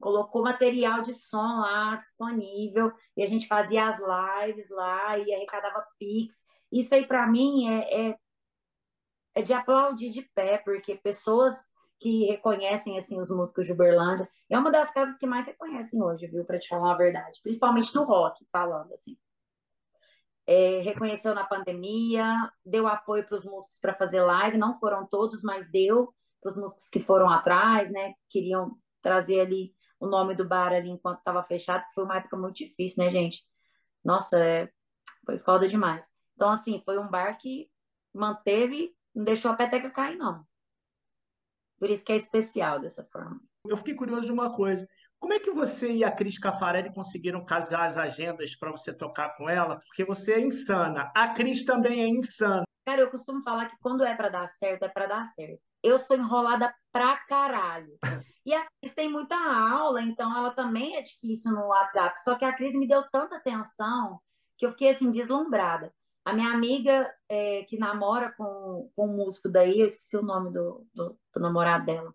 Colocou 0.01 0.45
material 0.45 1.03
de 1.03 1.15
som 1.15 1.59
lá 1.59 1.97
disponível 1.97 2.93
e 3.17 3.25
a 3.25 3.27
gente 3.27 3.49
fazia 3.49 3.89
as 3.89 3.99
lives 3.99 4.71
lá 4.71 5.19
e 5.19 5.35
arrecadava 5.35 5.85
Pix. 5.99 6.47
Isso 6.71 6.95
aí 6.95 7.05
para 7.05 7.27
mim 7.27 7.69
é, 7.69 8.11
é, 8.11 8.19
é 9.35 9.43
de 9.43 9.53
aplaudir 9.53 10.11
de 10.11 10.23
pé, 10.23 10.59
porque 10.59 10.95
pessoas 10.95 11.57
que 11.99 12.27
reconhecem 12.27 12.99
assim 12.99 13.21
os 13.21 13.31
músicos 13.31 13.67
de 13.67 13.73
Uberlândia 13.73 14.29
é 14.49 14.59
uma 14.59 14.71
das 14.71 14.91
casas 14.93 15.17
que 15.19 15.27
mais 15.27 15.47
reconhecem 15.47 16.03
hoje, 16.03 16.27
viu, 16.27 16.45
para 16.45 16.59
te 16.59 16.69
falar 16.69 16.93
a 16.93 16.97
verdade, 16.97 17.41
principalmente 17.43 17.95
no 17.95 18.05
rock, 18.05 18.45
falando 18.51 18.93
assim 18.93 19.17
é, 20.49 20.81
reconheceu 20.81 21.35
na 21.35 21.45
pandemia, 21.45 22.51
deu 22.65 22.89
apoio 22.89 23.23
para 23.23 23.37
os 23.37 23.45
músicos 23.45 23.79
para 23.79 23.95
fazer 23.95 24.23
live, 24.23 24.57
não 24.57 24.79
foram 24.79 25.07
todos, 25.07 25.43
mas 25.43 25.71
deu 25.71 26.11
para 26.41 26.51
os 26.51 26.57
músicos 26.57 26.89
que 26.89 27.01
foram 27.01 27.29
atrás, 27.29 27.91
né? 27.91 28.15
Queriam 28.31 28.75
trazer 29.03 29.41
ali 29.41 29.75
o 30.01 30.07
nome 30.07 30.35
do 30.35 30.49
bar 30.49 30.73
ali 30.73 30.89
enquanto 30.89 31.19
estava 31.19 31.43
fechado, 31.43 31.85
que 31.85 31.93
foi 31.93 32.05
uma 32.05 32.17
época 32.17 32.35
muito 32.39 32.57
difícil, 32.57 33.05
né, 33.05 33.11
gente? 33.11 33.45
Nossa, 34.03 34.39
é, 34.39 34.71
foi 35.27 35.39
foda 35.39 35.69
demais. 35.69 36.07
Então, 36.35 36.49
assim, 36.49 36.81
foi 36.83 36.99
um 36.99 37.09
bar 37.09 37.37
que 37.37 37.69
manteve, 38.15 38.97
não 39.15 39.25
deixou 39.25 39.51
a 39.51 39.55
peteca 39.55 39.91
cair, 39.91 40.17
não. 40.17 40.47
Por 41.79 41.91
isso 41.91 42.05
que 42.05 42.13
é 42.13 42.17
especial 42.17 42.81
dessa 42.81 43.05
forma. 43.05 43.41
Eu 43.67 43.77
fiquei 43.77 43.95
curioso 43.95 44.27
de 44.27 44.33
uma 44.33 44.55
coisa. 44.55 44.89
Como 45.19 45.33
é 45.33 45.41
que 45.41 45.51
você 45.51 45.93
e 45.93 46.05
a 46.05 46.13
Cris 46.13 46.39
Cafarelli 46.39 46.93
conseguiram 46.93 47.45
casar 47.45 47.87
as 47.87 47.97
agendas 47.97 48.57
para 48.57 48.71
você 48.71 48.93
tocar 48.93 49.37
com 49.37 49.49
ela? 49.49 49.81
Porque 49.87 50.05
você 50.05 50.35
é 50.35 50.41
insana. 50.41 51.11
A 51.15 51.29
Cris 51.29 51.65
também 51.65 52.03
é 52.03 52.09
insana. 52.09 52.63
Cara, 52.87 53.03
eu 53.03 53.11
costumo 53.11 53.43
falar 53.43 53.67
que 53.67 53.77
quando 53.81 54.05
é 54.05 54.15
pra 54.15 54.29
dar 54.29 54.47
certo, 54.49 54.85
é 54.85 54.89
pra 54.89 55.07
dar 55.07 55.25
certo. 55.27 55.61
Eu 55.83 55.99
sou 55.99 56.17
enrolada 56.17 56.73
pra 56.93 57.17
caralho. 57.27 57.99
E 58.47 58.55
a 58.55 58.65
Cris 58.65 58.95
tem 58.95 59.11
muita 59.11 59.37
aula, 59.37 60.01
então 60.01 60.35
ela 60.37 60.51
também 60.53 60.97
é 60.97 61.03
difícil 61.03 61.53
no 61.53 61.67
WhatsApp. 61.67 62.23
Só 62.23 62.35
que 62.35 62.45
a 62.45 62.57
Cris 62.57 62.75
me 62.75 62.89
deu 62.89 63.03
tanta 63.11 63.37
atenção 63.37 64.19
que 64.57 64.65
eu 64.65 64.71
fiquei 64.71 64.91
assim, 64.91 65.11
deslumbrada. 65.11 65.93
A 66.29 66.33
minha 66.35 66.53
amiga 66.53 67.11
é, 67.27 67.65
que 67.65 67.79
namora 67.79 68.35
com, 68.37 68.91
com 68.95 69.07
um 69.09 69.17
músico 69.17 69.49
daí, 69.49 69.81
eu 69.81 69.87
esqueci 69.87 70.15
o 70.15 70.23
nome 70.23 70.53
do, 70.53 70.87
do, 70.93 71.19
do 71.35 71.41
namorado 71.41 71.87
dela, 71.87 72.15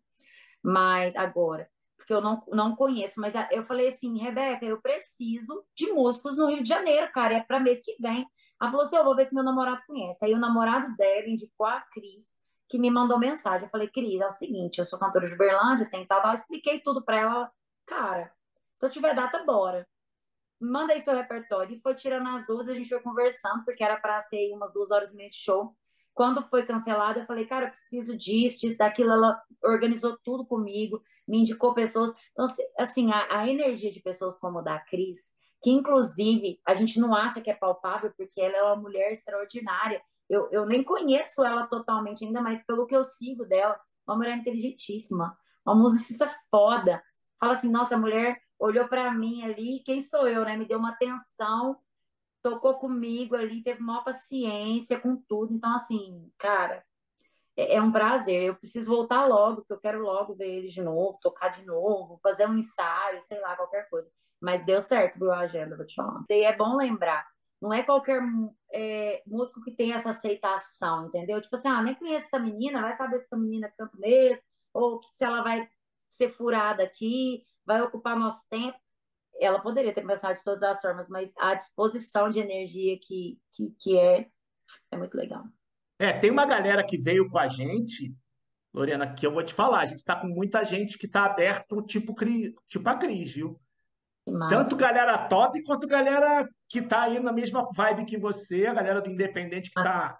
mas 0.62 1.15
agora, 1.15 1.67
porque 1.97 2.13
eu 2.13 2.21
não, 2.21 2.43
não 2.49 2.76
conheço, 2.76 3.19
mas 3.19 3.34
eu 3.49 3.65
falei 3.65 3.88
assim, 3.88 4.19
Rebeca, 4.19 4.63
eu 4.67 4.80
preciso 4.80 5.65
de 5.76 5.91
músicos 5.91 6.38
no 6.38 6.45
Rio 6.45 6.62
de 6.62 6.69
Janeiro, 6.69 7.12
cara, 7.12 7.34
é 7.34 7.41
para 7.41 7.60
mês 7.60 7.82
que 7.84 7.95
vem. 7.99 8.23
Ela 8.62 8.69
falou 8.69 8.86
assim: 8.86 8.97
eu 8.97 9.04
vou 9.04 9.15
ver 9.15 9.26
se 9.26 9.34
meu 9.34 9.43
namorado 9.43 9.82
conhece. 9.88 10.23
Aí 10.23 10.34
o 10.36 10.39
namorado 10.39 10.95
dela 10.95 11.28
indicou 11.28 11.65
a 11.65 11.82
Cris, 11.82 12.36
que 12.69 12.78
me 12.78 12.91
mandou 12.91 13.17
mensagem. 13.17 13.65
Eu 13.65 13.71
falei, 13.71 13.88
Cris, 13.88 14.21
é 14.21 14.28
o 14.28 14.30
seguinte, 14.30 14.78
eu 14.78 14.86
sou 14.86 14.99
cantora 14.99 15.26
de 15.26 15.34
Uberlândia, 15.34 15.89
tem 15.89 16.06
tal, 16.06 16.21
tal. 16.21 16.34
Eu 16.34 16.36
expliquei 16.36 16.80
tudo 16.82 17.04
para 17.04 17.17
ela. 17.17 17.52
Cara, 17.88 18.32
se 18.76 18.86
eu 18.86 18.91
tiver 18.91 19.15
data, 19.15 19.43
bora. 19.43 19.88
Manda 20.63 20.93
aí 20.93 21.02
seu 21.02 21.15
repertório. 21.15 21.76
E 21.76 21.82
foi 21.82 21.93
tirando 21.93 22.28
as 22.30 22.45
dúvidas, 22.45 22.73
a 22.73 22.78
gente 22.78 22.89
foi 22.89 22.99
conversando, 23.02 23.65
porque 23.65 23.84
era 23.84 23.99
para 23.99 24.21
ser 24.21 24.52
umas 24.54 24.71
duas 24.73 24.91
horas 24.91 25.12
e 25.12 25.15
meia 25.15 25.30
de 25.30 25.36
show. 25.36 25.76
Quando 26.13 26.43
foi 26.43 26.65
cancelado, 26.65 27.19
eu 27.19 27.26
falei, 27.26 27.45
cara, 27.45 27.65
eu 27.65 27.71
preciso 27.71 28.15
disso, 28.15 28.62
disso, 28.62 28.78
daquilo. 28.78 29.12
Ela 29.12 29.41
organizou 29.63 30.17
tudo 30.23 30.45
comigo, 30.45 31.02
me 31.28 31.39
indicou 31.39 31.73
pessoas. 31.73 32.13
Então, 32.32 32.45
assim, 32.78 33.12
a, 33.12 33.39
a 33.39 33.49
energia 33.49 33.91
de 33.91 33.99
pessoas 33.99 34.38
como 34.38 34.60
a 34.60 34.62
da 34.62 34.80
Cris, 34.80 35.34
que 35.62 35.71
inclusive 35.71 36.60
a 36.65 36.73
gente 36.73 36.99
não 36.99 37.15
acha 37.15 37.41
que 37.41 37.49
é 37.49 37.56
palpável, 37.56 38.13
porque 38.15 38.39
ela 38.39 38.58
é 38.58 38.63
uma 38.63 38.76
mulher 38.76 39.12
extraordinária. 39.12 40.02
Eu, 40.30 40.49
eu 40.52 40.65
nem 40.65 40.84
conheço 40.84 41.43
ela 41.43 41.67
totalmente 41.67 42.23
ainda, 42.23 42.41
mas 42.41 42.63
pelo 42.65 42.86
que 42.86 42.95
eu 42.95 43.04
sigo 43.04 43.45
dela, 43.45 43.80
uma 44.08 44.15
mulher 44.15 44.38
inteligentíssima, 44.38 45.36
uma 45.65 45.76
musicista 45.76 46.30
foda. 46.49 47.02
Fala 47.43 47.56
assim, 47.56 47.69
nossa, 47.69 47.95
a 47.95 47.99
mulher 47.99 48.39
olhou 48.58 48.88
para 48.88 49.13
mim 49.13 49.43
ali, 49.43 49.84
quem 49.86 49.99
sou 49.99 50.25
eu, 50.29 50.45
né? 50.45 50.56
Me 50.56 50.65
deu 50.65 50.79
uma 50.79 50.91
atenção, 50.91 51.77
tocou 52.41 52.79
comigo 52.79 53.36
ali, 53.36 53.62
teve 53.62 53.82
maior 53.82 54.01
paciência 54.01 54.97
com 54.97 55.17
tudo. 55.27 55.53
Então, 55.53 55.75
assim, 55.75 56.32
cara, 56.38 56.82
é, 57.58 57.75
é 57.75 57.82
um 57.82 57.91
prazer. 57.91 58.43
Eu 58.43 58.56
preciso 58.56 58.89
voltar 58.89 59.25
logo, 59.27 59.58
porque 59.58 59.73
eu 59.73 59.79
quero 59.82 60.01
logo 60.01 60.34
ver 60.34 60.47
eles 60.47 60.71
de 60.71 60.82
novo, 60.82 61.19
tocar 61.21 61.49
de 61.49 61.65
novo, 61.65 62.17
fazer 62.23 62.47
um 62.47 62.58
ensaio, 62.58 63.19
sei 63.19 63.41
lá, 63.41 63.58
qualquer 63.58 63.89
coisa. 63.89 64.10
Mas 64.39 64.65
deu 64.65 64.79
certo, 64.79 65.19
viu, 65.19 65.29
a 65.29 65.39
agenda, 65.39 65.75
vou 65.75 65.86
te 65.86 65.95
falar. 65.95 66.23
E 66.29 66.45
é 66.45 66.56
bom 66.56 66.77
lembrar, 66.77 67.27
não 67.62 67.73
é 67.73 67.84
qualquer 67.84 68.21
é, 68.71 69.21
músico 69.27 69.62
que 69.62 69.71
tem 69.71 69.91
essa 69.91 70.12
aceitação, 70.12 71.08
entendeu? 71.08 71.41
Tipo 71.41 71.58
assim, 71.58 71.67
ah, 71.67 71.82
nem 71.82 71.93
conheço 71.93 72.27
essa 72.27 72.39
menina, 72.39 72.79
vai 72.79 72.93
saber 72.93 73.19
se 73.19 73.25
essa 73.25 73.38
menina 73.38 73.69
canta 73.77 73.97
mesmo, 73.97 74.41
ou 74.73 75.01
se 75.12 75.25
ela 75.25 75.41
vai 75.41 75.67
ser 76.13 76.30
furada 76.30 76.84
aqui, 76.84 77.43
vai 77.65 77.82
ocupar 77.82 78.17
nosso 78.17 78.47
tempo. 78.49 78.78
Ela 79.39 79.60
poderia 79.60 79.93
ter 79.93 80.06
pensado 80.06 80.36
de 80.36 80.43
todas 80.43 80.63
as 80.63 80.82
formas, 80.82 81.10
mas 81.10 81.34
a 81.38 81.56
disposição 81.56 82.30
de 82.30 82.39
energia 82.39 82.97
que, 83.02 83.39
que, 83.54 83.76
que 83.80 83.97
é, 83.97 84.28
é 84.91 84.97
muito 84.97 85.15
legal. 85.15 85.43
É, 85.99 86.13
tem 86.13 86.32
uma 86.32 86.45
galera 86.45 86.86
que 86.86 86.97
veio 86.97 87.30
com 87.30 87.38
a 87.38 87.47
gente, 87.47 88.15
Lorena, 88.73 89.13
que 89.13 89.26
eu 89.26 89.32
vou 89.32 89.43
te 89.43 89.54
falar, 89.54 89.82
a 89.82 89.86
gente 89.86 89.99
está 89.99 90.15
com 90.15 90.28
muita 90.28 90.63
gente 90.63 90.97
que 90.97 91.06
está 91.06 91.26
aberto, 91.26 91.82
tipo, 91.82 92.15
tipo 92.67 92.89
a 92.89 92.95
Cris, 92.95 93.34
viu? 93.34 93.60
Tanto 94.49 94.78
galera 94.78 95.28
top 95.28 95.62
quanto 95.63 95.86
galera 95.86 96.47
que 96.69 96.82
tá 96.82 97.04
aí 97.04 97.19
na 97.19 97.34
mesma 97.34 97.67
vibe 97.76 98.06
que 98.06 98.17
você, 98.17 98.65
a 98.65 98.73
galera 98.73 99.02
do 99.02 99.10
Independente 99.10 99.69
que 99.69 99.76
tá 99.76 100.17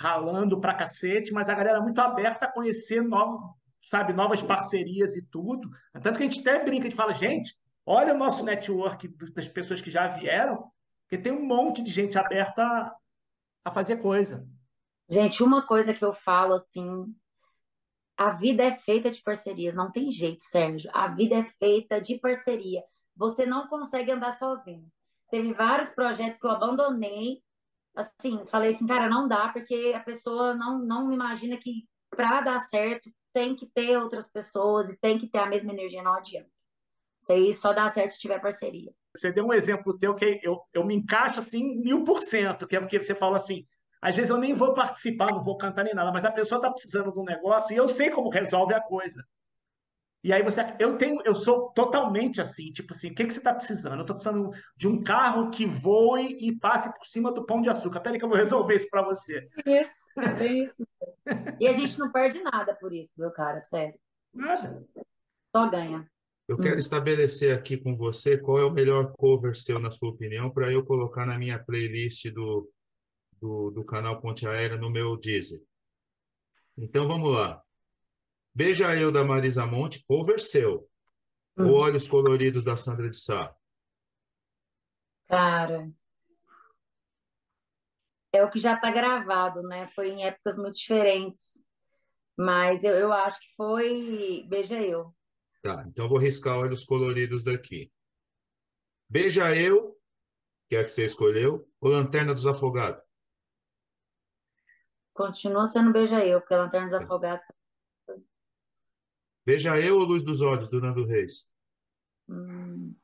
ralando 0.00 0.60
pra 0.60 0.74
cacete, 0.74 1.32
mas 1.32 1.48
a 1.48 1.54
galera 1.54 1.80
muito 1.80 2.00
aberta 2.00 2.46
a 2.46 2.52
conhecer 2.52 3.02
novos, 3.02 3.54
sabe, 3.86 4.12
novas 4.12 4.42
parcerias 4.42 5.16
e 5.16 5.22
tudo. 5.22 5.70
Tanto 5.92 6.16
que 6.16 6.24
a 6.24 6.28
gente 6.30 6.40
até 6.40 6.64
brinca, 6.64 6.86
a 6.86 6.90
gente 6.90 6.96
fala, 6.96 7.14
gente, 7.14 7.56
olha 7.84 8.14
o 8.14 8.18
nosso 8.18 8.44
network 8.44 9.08
das 9.32 9.48
pessoas 9.48 9.80
que 9.80 9.90
já 9.90 10.06
vieram, 10.08 10.70
porque 11.02 11.22
tem 11.22 11.32
um 11.32 11.44
monte 11.44 11.82
de 11.82 11.90
gente 11.90 12.18
aberta 12.18 12.62
a, 12.62 12.96
a 13.64 13.70
fazer 13.70 13.98
coisa. 13.98 14.46
Gente, 15.08 15.42
uma 15.42 15.66
coisa 15.66 15.92
que 15.92 16.04
eu 16.04 16.14
falo 16.14 16.54
assim, 16.54 17.04
a 18.16 18.30
vida 18.30 18.62
é 18.62 18.72
feita 18.72 19.10
de 19.10 19.22
parcerias, 19.22 19.74
não 19.74 19.92
tem 19.92 20.10
jeito, 20.10 20.42
Sérgio. 20.42 20.90
A 20.94 21.08
vida 21.08 21.36
é 21.36 21.44
feita 21.58 22.00
de 22.00 22.18
parceria 22.18 22.82
você 23.16 23.46
não 23.46 23.68
consegue 23.68 24.10
andar 24.10 24.32
sozinho. 24.32 24.90
Teve 25.30 25.52
vários 25.52 25.90
projetos 25.90 26.38
que 26.38 26.46
eu 26.46 26.50
abandonei, 26.50 27.42
assim, 27.94 28.44
falei 28.46 28.70
assim, 28.70 28.86
cara, 28.86 29.08
não 29.08 29.28
dá, 29.28 29.48
porque 29.48 29.92
a 29.94 30.00
pessoa 30.00 30.54
não, 30.54 30.78
não 30.78 31.12
imagina 31.12 31.56
que 31.56 31.88
para 32.10 32.40
dar 32.40 32.58
certo 32.60 33.10
tem 33.34 33.56
que 33.56 33.66
ter 33.66 33.98
outras 33.98 34.28
pessoas 34.28 34.88
e 34.88 34.96
tem 34.96 35.18
que 35.18 35.28
ter 35.28 35.38
a 35.38 35.46
mesma 35.46 35.72
energia, 35.72 36.02
não 36.02 36.14
adianta. 36.14 36.48
Isso 37.20 37.32
aí 37.32 37.52
só 37.52 37.72
dá 37.72 37.88
certo 37.88 38.12
se 38.12 38.20
tiver 38.20 38.40
parceria. 38.40 38.92
Você 39.16 39.32
deu 39.32 39.46
um 39.46 39.52
exemplo 39.52 39.98
teu 39.98 40.14
que 40.14 40.40
eu, 40.42 40.60
eu 40.72 40.84
me 40.84 40.94
encaixo 40.94 41.40
assim 41.40 41.76
mil 41.76 42.04
por 42.04 42.22
cento, 42.22 42.66
que 42.66 42.76
é 42.76 42.80
porque 42.80 43.02
você 43.02 43.14
falou 43.14 43.36
assim, 43.36 43.66
às 44.00 44.14
vezes 44.14 44.30
eu 44.30 44.38
nem 44.38 44.54
vou 44.54 44.74
participar, 44.74 45.32
não 45.32 45.42
vou 45.42 45.56
cantar 45.56 45.84
nem 45.84 45.94
nada, 45.94 46.12
mas 46.12 46.24
a 46.24 46.30
pessoa 46.30 46.58
está 46.58 46.70
precisando 46.70 47.12
de 47.12 47.18
um 47.18 47.24
negócio 47.24 47.74
e 47.74 47.76
eu 47.76 47.88
sei 47.88 48.10
como 48.10 48.28
resolve 48.28 48.74
a 48.74 48.80
coisa. 48.80 49.24
E 50.24 50.32
aí 50.32 50.42
você, 50.42 50.62
eu 50.80 50.96
tenho, 50.96 51.20
eu 51.22 51.34
sou 51.34 51.68
totalmente 51.72 52.40
assim, 52.40 52.72
tipo 52.72 52.94
assim, 52.94 53.10
o 53.10 53.14
que, 53.14 53.26
que 53.26 53.32
você 53.32 53.40
está 53.40 53.52
precisando? 53.52 53.96
Eu 53.96 54.00
estou 54.00 54.16
precisando 54.16 54.50
de 54.74 54.88
um 54.88 55.04
carro 55.04 55.50
que 55.50 55.66
voe 55.66 56.38
e 56.40 56.50
passe 56.58 56.90
por 56.94 57.04
cima 57.04 57.30
do 57.30 57.44
pão 57.44 57.60
de 57.60 57.68
açúcar. 57.68 58.00
Peraí 58.00 58.18
que 58.18 58.24
eu 58.24 58.28
vou 58.30 58.38
resolver 58.38 58.74
isso 58.74 58.88
para 58.88 59.02
você. 59.02 59.46
Isso, 59.66 60.40
é 60.40 60.46
isso. 60.46 60.88
E 61.60 61.68
a 61.68 61.74
gente 61.74 61.98
não 61.98 62.10
perde 62.10 62.42
nada 62.42 62.74
por 62.74 62.90
isso, 62.90 63.12
meu 63.18 63.30
cara, 63.30 63.60
sério. 63.60 64.00
Nada. 64.32 64.82
Só 65.54 65.68
ganha. 65.68 66.10
Eu 66.48 66.56
quero 66.56 66.76
hum. 66.76 66.78
estabelecer 66.78 67.54
aqui 67.54 67.76
com 67.76 67.94
você 67.94 68.38
qual 68.38 68.58
é 68.58 68.64
o 68.64 68.72
melhor 68.72 69.12
cover 69.18 69.54
seu, 69.54 69.78
na 69.78 69.90
sua 69.90 70.08
opinião, 70.08 70.50
para 70.50 70.72
eu 70.72 70.82
colocar 70.82 71.26
na 71.26 71.38
minha 71.38 71.58
playlist 71.58 72.30
do, 72.30 72.70
do, 73.38 73.70
do 73.70 73.84
canal 73.84 74.22
Ponte 74.22 74.46
Aérea 74.46 74.78
no 74.78 74.88
meu 74.88 75.18
Deezer. 75.18 75.60
Então 76.78 77.06
vamos 77.06 77.30
lá. 77.30 77.62
Beija 78.54 78.94
Eu, 78.94 79.10
da 79.10 79.24
Marisa 79.24 79.66
Monte, 79.66 80.04
cover 80.06 80.40
seu. 80.40 80.88
Hum. 81.58 81.72
Olhos 81.72 82.06
Coloridos, 82.06 82.62
da 82.62 82.76
Sandra 82.76 83.10
de 83.10 83.16
Sá. 83.16 83.54
Cara, 85.26 85.90
é 88.32 88.44
o 88.44 88.50
que 88.50 88.60
já 88.60 88.74
está 88.74 88.92
gravado, 88.92 89.62
né? 89.62 89.88
Foi 89.94 90.10
em 90.10 90.24
épocas 90.24 90.56
muito 90.56 90.76
diferentes. 90.76 91.64
Mas 92.36 92.84
eu, 92.84 92.92
eu 92.92 93.12
acho 93.12 93.40
que 93.40 93.54
foi 93.56 94.44
Beija 94.48 94.80
Eu. 94.80 95.14
Tá, 95.62 95.84
então 95.88 96.08
vou 96.08 96.18
riscar 96.18 96.58
Olhos 96.58 96.84
Coloridos 96.84 97.42
daqui. 97.42 97.92
Beija 99.08 99.54
Eu, 99.56 99.98
que 100.68 100.76
é 100.76 100.80
a 100.80 100.84
que 100.84 100.90
você 100.90 101.04
escolheu, 101.06 101.68
ou 101.80 101.90
Lanterna 101.90 102.34
dos 102.34 102.46
Afogados? 102.46 103.02
Continua 105.12 105.66
sendo 105.66 105.92
Beija 105.92 106.24
Eu, 106.24 106.40
porque 106.40 106.54
Lanterna 106.54 106.88
dos 106.88 106.98
tá. 106.98 107.04
Afogados 107.04 107.44
Veja 109.46 109.78
eu 109.78 109.98
ou 109.98 110.04
Luz 110.04 110.22
dos 110.22 110.40
Olhos, 110.40 110.70
do 110.70 110.80
Nando 110.80 111.04
Reis? 111.04 111.48
Hum. 112.28 112.94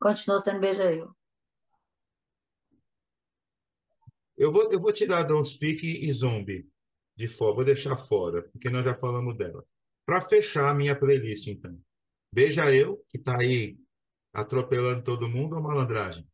Continua 0.00 0.38
sendo 0.38 0.60
Beija 0.60 0.90
Eu. 0.92 1.14
Eu 4.36 4.50
vou, 4.50 4.72
eu 4.72 4.80
vou 4.80 4.92
tirar 4.92 5.22
Don't 5.24 5.48
Speak 5.48 5.86
e 5.86 6.12
Zombie 6.12 6.66
de 7.14 7.28
fora, 7.28 7.54
vou 7.54 7.64
deixar 7.64 7.96
fora, 7.98 8.42
porque 8.42 8.70
nós 8.70 8.82
já 8.82 8.94
falamos 8.94 9.36
delas. 9.36 9.70
Para 10.06 10.22
fechar 10.22 10.70
a 10.70 10.74
minha 10.74 10.98
playlist, 10.98 11.46
então. 11.46 11.78
Beija 12.32 12.74
Eu, 12.74 13.04
que 13.08 13.18
está 13.18 13.38
aí 13.38 13.78
atropelando 14.32 15.04
todo 15.04 15.28
mundo, 15.28 15.56
ou 15.56 15.62
Malandragem? 15.62 16.26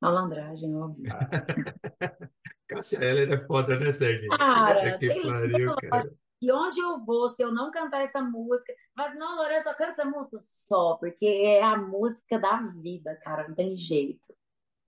Malandragem, 0.00 0.74
óbvio. 0.76 1.04
Cássia 2.68 2.98
Heller 3.02 3.32
é 3.32 3.46
foda, 3.46 3.78
né, 3.80 3.92
Sérgio? 3.92 4.28
Cara, 4.28 4.96
que 4.98 5.22
pariu, 5.22 5.74
cara. 5.74 6.14
E 6.40 6.50
onde 6.50 6.80
eu 6.80 7.04
vou, 7.04 7.28
se 7.28 7.42
eu 7.42 7.52
não 7.52 7.70
cantar 7.70 8.02
essa 8.02 8.22
música, 8.22 8.72
mas 8.96 9.16
não, 9.18 9.36
Lorena, 9.36 9.62
só 9.62 9.74
canta 9.74 9.90
essa 9.90 10.04
música 10.04 10.38
só, 10.42 10.94
porque 10.94 11.26
é 11.26 11.62
a 11.62 11.76
música 11.76 12.38
da 12.38 12.56
vida, 12.80 13.14
cara, 13.16 13.46
não 13.46 13.54
tem 13.54 13.76
jeito. 13.76 14.34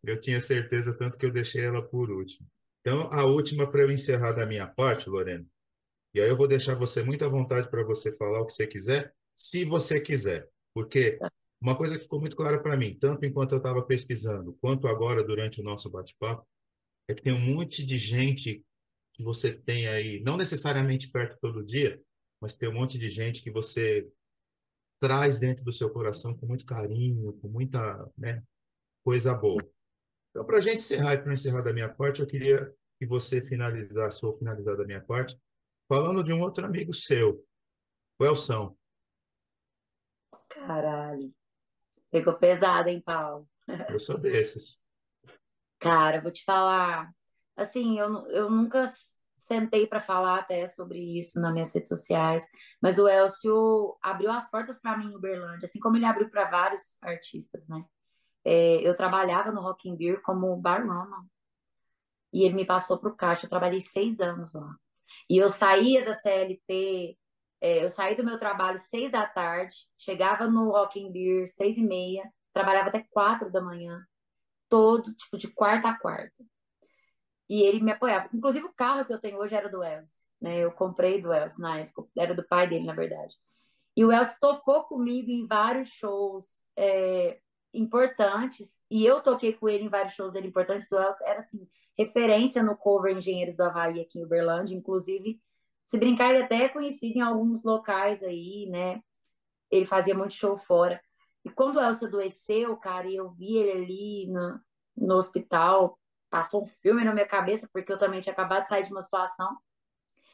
Eu 0.03 0.19
tinha 0.19 0.41
certeza, 0.41 0.97
tanto 0.97 1.19
que 1.19 1.27
eu 1.27 1.31
deixei 1.31 1.65
ela 1.65 1.83
por 1.83 2.11
último. 2.11 2.49
Então, 2.81 3.13
a 3.13 3.25
última 3.25 3.71
para 3.71 3.83
eu 3.83 3.91
encerrar 3.93 4.33
da 4.33 4.47
minha 4.47 4.67
parte, 4.67 5.09
Lorena. 5.09 5.47
E 6.15 6.21
aí 6.21 6.29
eu 6.29 6.37
vou 6.37 6.49
deixar 6.49 6.75
você 6.75 7.03
muito 7.03 7.25
à 7.25 7.29
vontade 7.29 7.71
para 7.71 7.85
você 7.85 8.11
falar 8.13 8.41
o 8.41 8.47
que 8.47 8.53
você 8.53 8.67
quiser, 8.67 9.15
se 9.35 9.65
você 9.65 10.01
quiser. 10.01 10.49
Porque 10.75 11.13
tá. 11.13 11.31
uma 11.61 11.77
coisa 11.77 11.97
que 11.97 12.03
ficou 12.03 12.21
muito 12.21 12.37
clara 12.37 12.61
para 12.61 12.77
mim, 12.77 12.97
tanto 12.99 13.25
enquanto 13.25 13.53
eu 13.53 13.59
estava 13.59 13.83
pesquisando, 13.83 14.57
quanto 14.61 14.89
agora 14.89 15.23
durante 15.23 15.61
o 15.61 15.65
nosso 15.65 15.89
bate-papo, 15.91 16.47
é 17.09 17.15
que 17.15 17.23
tem 17.23 17.33
um 17.33 17.55
monte 17.55 17.85
de 17.85 17.99
gente 17.99 18.65
que 19.13 19.23
você 19.23 19.53
tem 19.53 19.87
aí, 19.89 20.21
não 20.21 20.37
necessariamente 20.37 21.11
perto 21.11 21.39
todo 21.41 21.65
dia, 21.65 22.01
mas 22.41 22.57
tem 22.57 22.69
um 22.69 22.75
monte 22.75 22.99
de 22.99 23.09
gente 23.09 23.43
que 23.43 23.51
você 23.51 24.11
traz 24.99 25.39
dentro 25.39 25.65
do 25.65 25.73
seu 25.73 25.91
coração 25.91 26.37
com 26.37 26.47
muito 26.47 26.65
carinho, 26.65 27.33
com 27.35 27.49
muita 27.49 28.09
né, 28.17 28.43
coisa 29.05 29.35
boa. 29.35 29.63
Então, 30.31 30.45
para 30.45 30.59
a 30.59 30.61
gente 30.61 30.77
encerrar 30.77 31.15
e 31.15 31.23
para 31.23 31.33
encerrar 31.33 31.61
da 31.61 31.73
minha 31.73 31.93
parte, 31.93 32.21
eu 32.21 32.27
queria 32.27 32.73
que 32.99 33.07
você 33.07 33.43
finalizasse 33.43 34.25
ou 34.25 34.33
finalizar 34.33 34.77
da 34.77 34.85
minha 34.85 35.01
parte, 35.01 35.37
falando 35.89 36.23
de 36.23 36.33
um 36.33 36.41
outro 36.41 36.65
amigo 36.65 36.95
seu, 36.95 37.45
o 38.19 38.25
Elson. 38.25 38.77
Caralho. 40.49 41.35
Pegou 42.11 42.35
pesado, 42.39 42.89
hein, 42.89 43.01
Paulo? 43.01 43.49
Eu 43.89 43.99
sou 43.99 44.17
desses. 44.19 44.81
Cara, 45.79 46.21
vou 46.21 46.31
te 46.31 46.45
falar, 46.45 47.13
assim, 47.57 47.99
eu, 47.99 48.27
eu 48.29 48.51
nunca 48.51 48.85
sentei 49.39 49.87
para 49.87 50.01
falar 50.01 50.39
até 50.39 50.69
sobre 50.69 50.99
isso 51.19 51.41
nas 51.41 51.53
minhas 51.53 51.75
redes 51.75 51.89
sociais, 51.89 52.47
mas 52.81 52.99
o 52.99 53.09
Elcio 53.09 53.97
abriu 54.01 54.31
as 54.31 54.49
portas 54.49 54.81
para 54.81 54.97
mim 54.97 55.13
em 55.13 55.17
Uberlândia, 55.17 55.67
assim 55.67 55.81
como 55.81 55.97
ele 55.97 56.05
abriu 56.05 56.31
para 56.31 56.49
vários 56.49 56.97
artistas, 57.03 57.69
né? 57.69 57.85
É, 58.45 58.77
eu 58.87 58.95
trabalhava 58.97 59.53
no 59.53 59.61
Rock 59.61 59.89
in 59.89 59.97
Beer 59.97 60.21
como 60.23 60.57
barman 60.57 61.07
e 62.33 62.45
ele 62.45 62.55
me 62.55 62.65
passou 62.65 62.99
para 62.99 63.11
o 63.11 63.17
caixa. 63.17 63.47
Eu 63.47 63.51
trabalhei 63.51 63.81
seis 63.81 64.21
anos 64.21 64.53
lá. 64.55 64.75
E 65.29 65.37
eu 65.37 65.51
saía 65.51 66.05
da 66.05 66.15
CLT, 66.15 67.17
é, 67.61 67.85
eu 67.85 67.91
saí 67.91 68.17
do 68.17 68.25
meu 68.25 68.39
trabalho 68.39 68.79
seis 68.79 69.11
da 69.13 69.27
tarde, 69.27 69.77
chegava 69.99 70.47
no 70.49 70.71
Rock 70.71 70.99
in 70.99 71.13
Beer 71.13 71.47
seis 71.47 71.77
e 71.77 71.83
meia, 71.83 72.25
trabalhava 72.53 72.89
até 72.89 73.07
quatro 73.11 73.51
da 73.51 73.61
manhã, 73.61 74.01
todo, 74.69 75.15
tipo, 75.15 75.37
de 75.37 75.49
quarta 75.49 75.91
a 75.91 75.99
quarta. 75.99 76.45
E 77.53 77.65
ele 77.65 77.81
me 77.83 77.93
apoiava. 77.93 78.31
Inclusive, 78.33 78.65
o 78.65 78.73
carro 78.73 79.05
que 79.05 79.13
eu 79.13 79.19
tenho 79.19 79.37
hoje 79.37 79.55
era 79.55 79.69
do 79.69 79.85
Elcio, 79.85 80.27
né? 80.41 80.61
Eu 80.61 80.73
comprei 80.73 81.21
do 81.21 81.35
Elcio 81.35 81.61
na 81.61 81.81
época, 81.81 82.09
era 82.17 82.35
do 82.35 82.43
pai 82.43 82.67
dele, 82.67 82.87
na 82.87 82.95
verdade. 82.95 83.37
E 83.95 84.03
o 84.07 84.11
Elcio 84.11 84.41
tocou 84.41 84.85
comigo 84.85 85.31
em 85.31 85.47
vários 85.47 85.91
shows 85.91 86.65
é, 86.75 87.39
importantes, 87.75 88.83
e 88.91 89.05
eu 89.05 89.21
toquei 89.21 89.53
com 89.53 89.69
ele 89.69 89.85
em 89.85 89.91
vários 89.91 90.15
shows 90.15 90.33
dele 90.33 90.49
importantes. 90.49 90.91
O 90.91 90.99
Elcio 90.99 91.27
era, 91.27 91.41
assim, 91.41 91.69
referência 91.95 92.63
no 92.63 92.75
cover 92.75 93.15
Engenheiros 93.15 93.55
do 93.55 93.65
Havaí 93.65 94.01
aqui 94.01 94.19
em 94.19 94.25
Uberlândia, 94.25 94.75
inclusive, 94.75 95.39
se 95.85 95.99
brincar, 95.99 96.31
ele 96.31 96.45
até 96.45 96.63
é 96.63 96.69
conhecido 96.71 97.19
em 97.19 97.21
alguns 97.21 97.63
locais 97.65 98.23
aí, 98.23 98.67
né? 98.71 99.03
Ele 99.71 99.85
fazia 99.85 100.15
muito 100.15 100.33
show 100.33 100.57
fora. 100.57 100.99
E 101.45 101.51
quando 101.51 101.77
o 101.77 101.81
Elcio 101.83 102.09
adoeceu, 102.09 102.75
cara, 102.79 103.07
e 103.07 103.17
eu 103.17 103.29
vi 103.29 103.59
ele 103.59 103.73
ali 103.73 104.27
no, 104.29 104.59
no 104.97 105.17
hospital, 105.17 105.99
passou 106.33 106.63
um 106.63 106.67
filme 106.67 107.05
na 107.05 107.13
minha 107.13 107.27
cabeça, 107.27 107.69
porque 107.71 107.93
eu 107.93 107.99
também 107.99 108.23
tinha 108.23 108.33
acabado 108.33 108.63
de 108.63 108.71
sair 108.71 108.85
de 108.85 108.91
uma 108.91 109.03
situação, 109.03 109.55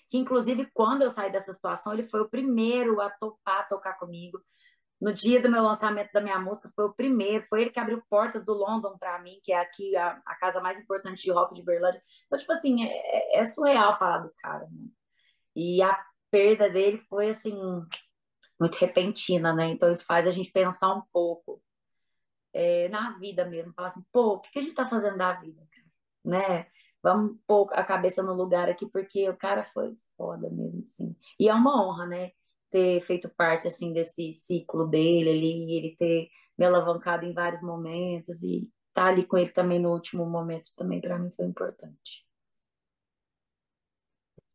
que 0.08 0.16
inclusive 0.16 0.70
quando 0.72 1.02
eu 1.02 1.10
saí 1.10 1.30
dessa 1.32 1.52
situação, 1.52 1.92
ele 1.92 2.04
foi 2.04 2.20
o 2.20 2.28
primeiro 2.28 3.00
a 3.00 3.10
topar 3.10 3.68
tocar 3.68 3.94
comigo. 3.94 4.40
No 5.00 5.12
dia 5.12 5.42
do 5.42 5.50
meu 5.50 5.62
lançamento 5.62 6.12
da 6.12 6.20
minha 6.20 6.38
música, 6.38 6.70
foi 6.74 6.84
o 6.84 6.94
primeiro, 6.94 7.44
foi 7.48 7.62
ele 7.62 7.70
que 7.70 7.80
abriu 7.80 8.02
portas 8.08 8.44
do 8.44 8.52
London 8.52 8.96
para 8.96 9.20
mim, 9.20 9.40
que 9.42 9.52
é 9.52 9.58
aqui 9.58 9.96
a, 9.96 10.22
a, 10.24 10.34
casa 10.36 10.60
mais 10.60 10.78
importante 10.78 11.22
de 11.22 11.32
rock 11.32 11.54
de 11.54 11.62
Berlândia. 11.62 12.02
Então, 12.26 12.38
tipo 12.38 12.52
assim, 12.52 12.84
é, 12.84 13.38
é, 13.38 13.40
é 13.40 13.44
surreal 13.44 13.96
falar 13.98 14.18
do 14.18 14.32
cara, 14.38 14.66
né? 14.70 14.88
E 15.54 15.82
a 15.82 16.04
perda 16.30 16.70
dele 16.70 16.98
foi 17.08 17.30
assim 17.30 17.56
muito 18.60 18.76
repentina, 18.76 19.52
né? 19.52 19.68
Então 19.68 19.90
isso 19.90 20.04
faz 20.04 20.26
a 20.26 20.30
gente 20.30 20.50
pensar 20.52 20.94
um 20.94 21.02
pouco 21.12 21.60
é, 22.52 22.88
na 22.88 23.18
vida 23.18 23.44
mesmo, 23.44 23.72
falar 23.72 23.88
assim, 23.88 24.04
pô, 24.12 24.34
o 24.34 24.40
que 24.40 24.58
a 24.58 24.62
gente 24.62 24.74
tá 24.74 24.88
fazendo 24.88 25.16
da 25.16 25.32
vida? 25.32 25.62
Né? 26.24 26.66
Vamos 27.02 27.38
pôr 27.46 27.68
a 27.72 27.84
cabeça 27.84 28.22
no 28.22 28.34
lugar 28.34 28.68
aqui, 28.68 28.86
porque 28.86 29.28
o 29.28 29.36
cara 29.36 29.64
foi 29.64 29.96
foda 30.16 30.50
mesmo, 30.50 30.82
assim. 30.82 31.14
E 31.38 31.48
é 31.48 31.54
uma 31.54 31.82
honra, 31.82 32.06
né? 32.06 32.32
Ter 32.70 33.00
feito 33.02 33.28
parte, 33.28 33.66
assim, 33.66 33.92
desse 33.92 34.32
ciclo 34.32 34.86
dele 34.86 35.30
ali, 35.30 35.72
ele 35.72 35.96
ter 35.96 36.28
me 36.58 36.66
alavancado 36.66 37.24
em 37.24 37.32
vários 37.32 37.62
momentos 37.62 38.42
e 38.42 38.68
estar 38.88 39.04
tá 39.04 39.06
ali 39.06 39.24
com 39.24 39.38
ele 39.38 39.50
também 39.50 39.78
no 39.78 39.92
último 39.92 40.26
momento 40.26 40.68
também 40.76 41.00
para 41.00 41.18
mim 41.18 41.30
foi 41.30 41.46
importante. 41.46 42.26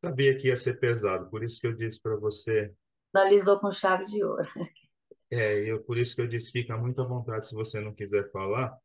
Sabia 0.03 0.37
que 0.37 0.49
ia 0.49 0.57
ser 0.57 0.79
pesado, 0.81 1.29
por 1.29 1.43
isso 1.43 1.61
que 1.61 1.67
eu 1.67 1.73
disse 1.73 2.01
para 2.01 2.17
você 2.17 2.75
finalizou 3.13 3.59
com 3.59 3.71
chave 3.71 4.05
de 4.05 4.23
ouro. 4.23 4.43
É, 5.31 5.59
eu, 5.59 5.81
por 5.83 5.97
isso 5.97 6.15
que 6.15 6.21
eu 6.21 6.27
disse, 6.27 6.51
fica 6.51 6.77
muito 6.77 7.01
à 7.01 7.05
vontade 7.05 7.47
se 7.47 7.55
você 7.55 7.79
não 7.79 7.93
quiser 7.93 8.29
falar, 8.31 8.77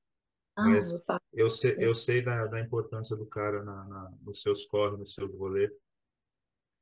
mas 0.65 0.91
vou 0.91 1.01
falar. 1.03 1.23
eu 1.33 1.51
sei, 1.51 1.77
eu 1.79 1.95
sei 1.95 2.23
da, 2.23 2.47
da 2.47 2.61
importância 2.61 3.17
do 3.17 3.27
cara 3.27 3.63
na, 3.63 3.85
na, 3.85 4.13
nos 4.23 4.43
seus 4.43 4.67
corres, 4.67 4.99
no 4.99 5.07
seu 5.07 5.27
rolê. 5.37 5.71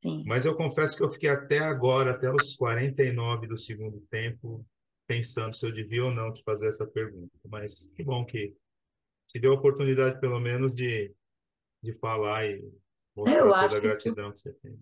Sim. 0.03 0.25
Mas 0.27 0.45
eu 0.45 0.55
confesso 0.55 0.97
que 0.97 1.03
eu 1.03 1.11
fiquei 1.11 1.31
até 1.31 1.59
agora, 1.59 2.12
até 2.12 2.33
os 2.33 2.55
49 2.55 3.47
do 3.47 3.57
segundo 3.57 4.01
tempo, 4.11 4.65
pensando 5.07 5.55
se 5.55 5.65
eu 5.65 5.73
devia 5.73 6.05
ou 6.05 6.11
não 6.11 6.33
te 6.33 6.43
fazer 6.43 6.69
essa 6.69 6.87
pergunta. 6.87 7.33
Mas 7.49 7.89
que 7.95 8.03
bom 8.03 8.25
que 8.25 8.55
te 9.27 9.39
deu 9.39 9.53
a 9.53 9.57
oportunidade, 9.57 10.21
pelo 10.21 10.39
menos, 10.39 10.75
de, 10.75 11.12
de 11.83 11.93
falar 11.95 12.47
e 12.47 12.62
mostrar 13.17 13.39
Eu 13.39 13.49
toda 13.49 13.65
a 13.65 13.69
que 13.69 13.81
gratidão 13.81 14.33
que 14.33 14.41
você 14.41 14.53
tem. 14.53 14.79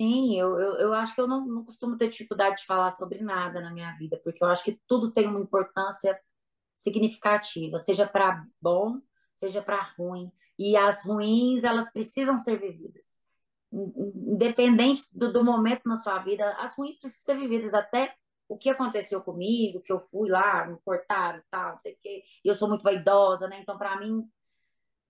sim, 0.00 0.38
eu, 0.38 0.58
eu, 0.58 0.74
eu 0.74 0.92
acho 0.92 1.14
que 1.14 1.20
eu 1.20 1.26
não, 1.26 1.46
não 1.46 1.64
costumo 1.64 1.96
ter 1.96 2.08
dificuldade 2.08 2.58
de 2.58 2.66
falar 2.66 2.90
sobre 2.90 3.20
nada 3.20 3.60
na 3.60 3.72
minha 3.72 3.92
vida, 3.96 4.20
porque 4.22 4.42
eu 4.42 4.48
acho 4.48 4.64
que 4.64 4.80
tudo 4.86 5.12
tem 5.12 5.26
uma 5.26 5.40
importância 5.40 6.18
significativa, 6.78 7.78
seja 7.78 8.06
para 8.06 8.46
bom, 8.62 9.00
seja 9.34 9.60
para 9.60 9.82
ruim. 9.98 10.30
E 10.56 10.76
as 10.76 11.04
ruins, 11.04 11.64
elas 11.64 11.92
precisam 11.92 12.38
ser 12.38 12.58
vividas. 12.58 13.18
Independente 13.72 15.02
do, 15.12 15.32
do 15.32 15.44
momento 15.44 15.82
na 15.86 15.96
sua 15.96 16.18
vida, 16.20 16.48
as 16.58 16.74
ruins 16.76 16.98
precisam 16.98 17.24
ser 17.24 17.40
vividas. 17.40 17.74
Até 17.74 18.14
o 18.48 18.56
que 18.56 18.70
aconteceu 18.70 19.20
comigo, 19.20 19.80
que 19.80 19.92
eu 19.92 20.00
fui 20.00 20.30
lá, 20.30 20.66
me 20.66 20.78
cortaram 20.84 21.42
tal, 21.50 21.72
não 21.72 21.78
sei 21.78 21.92
o 21.92 21.98
quê. 22.00 22.22
Eu 22.44 22.54
sou 22.54 22.68
muito 22.68 22.82
vaidosa, 22.82 23.48
né? 23.48 23.60
Então, 23.60 23.76
para 23.76 23.98
mim, 23.98 24.24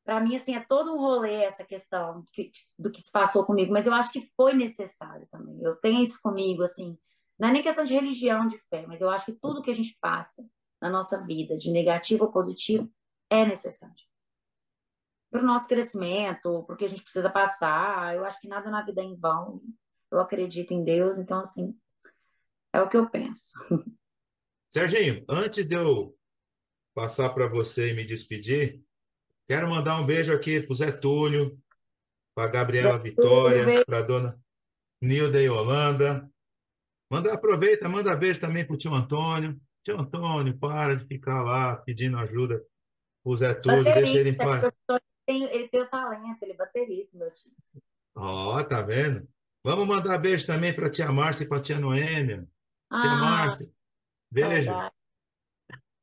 para 0.04 0.20
mim, 0.20 0.36
assim, 0.36 0.54
é 0.54 0.60
todo 0.60 0.94
um 0.94 0.98
rolê 0.98 1.44
essa 1.44 1.64
questão 1.64 2.24
que, 2.32 2.50
do 2.78 2.90
que 2.90 3.02
se 3.02 3.12
passou 3.12 3.44
comigo, 3.44 3.72
mas 3.72 3.86
eu 3.86 3.92
acho 3.92 4.10
que 4.10 4.32
foi 4.36 4.54
necessário 4.54 5.28
também. 5.30 5.62
Eu 5.62 5.76
tenho 5.76 6.00
isso 6.00 6.18
comigo, 6.22 6.62
assim, 6.62 6.98
não 7.38 7.48
é 7.48 7.52
nem 7.52 7.62
questão 7.62 7.84
de 7.84 7.94
religião, 7.94 8.48
de 8.48 8.58
fé, 8.70 8.86
mas 8.86 9.02
eu 9.02 9.10
acho 9.10 9.26
que 9.26 9.32
tudo 9.32 9.62
que 9.62 9.70
a 9.70 9.74
gente 9.74 9.96
passa 10.00 10.44
na 10.80 10.90
nossa 10.90 11.18
vida, 11.24 11.56
de 11.56 11.70
negativo 11.70 12.24
ou 12.24 12.32
positivo, 12.32 12.90
é 13.30 13.44
necessário. 13.44 13.94
Para 15.30 15.42
o 15.42 15.46
nosso 15.46 15.68
crescimento, 15.68 16.64
porque 16.66 16.84
a 16.84 16.88
gente 16.88 17.02
precisa 17.02 17.28
passar, 17.28 18.14
eu 18.16 18.24
acho 18.24 18.40
que 18.40 18.48
nada 18.48 18.70
na 18.70 18.82
vida 18.82 19.00
é 19.00 19.04
em 19.04 19.16
vão. 19.16 19.60
Eu 20.10 20.20
acredito 20.20 20.72
em 20.72 20.82
Deus, 20.82 21.18
então, 21.18 21.40
assim, 21.40 21.76
é 22.72 22.80
o 22.80 22.88
que 22.88 22.96
eu 22.96 23.08
penso. 23.10 23.52
Serginho, 24.68 25.24
antes 25.28 25.66
de 25.66 25.74
eu 25.74 26.16
passar 26.94 27.30
para 27.30 27.46
você 27.46 27.90
e 27.90 27.94
me 27.94 28.04
despedir, 28.04 28.82
quero 29.46 29.68
mandar 29.68 30.00
um 30.00 30.06
beijo 30.06 30.32
aqui 30.32 30.60
para 30.60 30.72
o 30.72 30.74
Zé 30.74 30.92
Túlio, 30.92 31.58
para 32.34 32.44
a 32.44 32.52
Gabriela 32.52 32.98
Vitória, 32.98 33.84
para 33.84 33.98
a 33.98 34.02
dona 34.02 34.40
Nilda 35.00 35.40
e 35.42 35.48
Holanda. 35.48 36.30
Manda, 37.10 37.32
aproveita, 37.32 37.88
manda 37.88 38.14
beijo 38.16 38.40
também 38.40 38.66
para 38.66 38.74
o 38.74 38.78
tio 38.78 38.94
Antônio. 38.94 39.58
Tio 39.84 39.98
Antônio, 39.98 40.58
para 40.58 40.96
de 40.96 41.06
ficar 41.06 41.42
lá 41.42 41.76
pedindo 41.76 42.18
ajuda 42.18 42.62
o 43.24 43.36
Zé 43.36 43.54
Túlio, 43.54 43.84
deixa 43.84 44.18
ele 44.18 44.30
em 44.30 44.36
paz. 44.36 44.62
Ele 44.64 45.00
tem, 45.26 45.42
ele 45.44 45.68
tem 45.68 45.82
o 45.82 45.86
talento, 45.86 46.42
ele 46.42 46.52
é 46.52 46.56
baterista, 46.56 47.16
meu 47.16 47.30
tio. 47.32 47.52
Ó, 48.14 48.62
tá 48.64 48.82
vendo? 48.82 49.28
Vamos 49.64 49.86
mandar 49.86 50.18
beijo 50.18 50.46
também 50.46 50.74
para 50.74 50.90
tia 50.90 51.12
Márcia 51.12 51.44
e 51.44 51.48
para 51.48 51.60
tia 51.60 51.78
Noêmia. 51.78 52.38
Tia 52.38 52.48
Ah, 52.90 53.16
Márcia, 53.16 53.70
beijo. 54.30 54.66
saudade. 54.68 54.94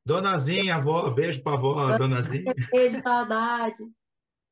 Donazinha, 0.04 0.76
avó, 0.76 1.10
beijo 1.10 1.42
para 1.42 1.54
avó, 1.54 1.98
Donazinha. 1.98 2.54
Beijo, 2.70 3.02
saudade. 3.02 3.82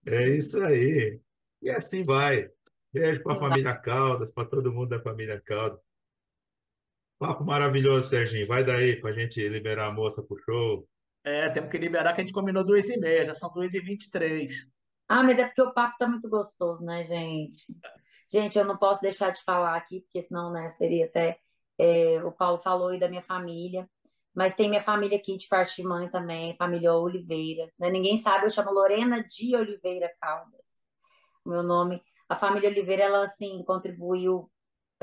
É 0.05 0.29
isso 0.29 0.61
aí. 0.61 1.21
E 1.63 1.71
assim 1.71 2.03
vai. 2.05 2.51
Beijo 2.93 3.23
para 3.23 3.33
a 3.33 3.35
Sim, 3.35 3.41
vai. 3.41 3.51
família 3.51 3.77
Caldas, 3.77 4.33
para 4.33 4.49
todo 4.49 4.73
mundo 4.73 4.89
da 4.89 5.01
família 5.01 5.41
Caldas. 5.41 5.79
Papo 7.25 7.43
maravilhoso, 7.43 8.11
Serginho. 8.11 8.47
Vai 8.47 8.63
daí 8.63 9.01
para 9.01 9.09
a 9.09 9.15
gente 9.15 9.49
liberar 9.49 9.87
a 9.87 9.91
moça 9.91 10.23
pro 10.23 10.37
show. 10.45 10.87
É, 11.25 11.49
temos 11.49 11.71
que 11.71 11.79
liberar 11.79 12.13
que 12.13 12.21
a 12.21 12.25
gente 12.25 12.35
combinou 12.35 12.63
duas 12.63 12.87
e 12.91 12.99
meia, 12.99 13.25
já 13.25 13.33
são 13.33 13.51
duas 13.51 13.73
e 13.73 13.81
vinte 13.81 14.05
e 14.05 14.11
três. 14.11 14.69
Ah, 15.09 15.23
mas 15.23 15.39
é 15.39 15.47
porque 15.47 15.63
o 15.63 15.73
papo 15.73 15.97
tá 15.99 16.07
muito 16.07 16.29
gostoso, 16.29 16.85
né, 16.85 17.03
gente? 17.05 17.75
Gente, 18.31 18.59
eu 18.59 18.65
não 18.67 18.77
posso 18.77 19.01
deixar 19.01 19.31
de 19.31 19.43
falar 19.43 19.75
aqui, 19.75 20.03
porque 20.03 20.21
senão, 20.21 20.53
né, 20.53 20.69
seria 20.69 21.07
até. 21.07 21.39
é, 21.79 22.23
o 22.23 22.31
Paulo 22.31 22.59
falou 22.59 22.89
aí 22.89 23.01
da 23.01 23.09
minha 23.09 23.23
família, 23.23 23.89
mas 24.35 24.55
tem 24.55 24.69
minha 24.69 24.83
família 24.83 25.17
aqui 25.17 25.39
de 25.39 25.49
parte 25.49 25.81
de 25.81 25.89
mãe 25.89 26.11
também, 26.11 26.55
família 26.59 26.93
Oliveira. 26.93 27.73
Né? 27.79 27.89
Ninguém 27.89 28.19
sabe, 28.19 28.45
eu 28.45 28.51
chamo 28.51 28.71
Lorena 28.71 29.25
de 29.25 29.57
Oliveira 29.57 30.13
Caldas. 30.21 30.75
O 31.43 31.49
meu 31.49 31.63
nome. 31.63 32.03
A 32.29 32.37
família 32.37 32.69
Oliveira, 32.69 33.05
ela, 33.05 33.25
assim, 33.25 33.63
contribuiu 33.65 34.51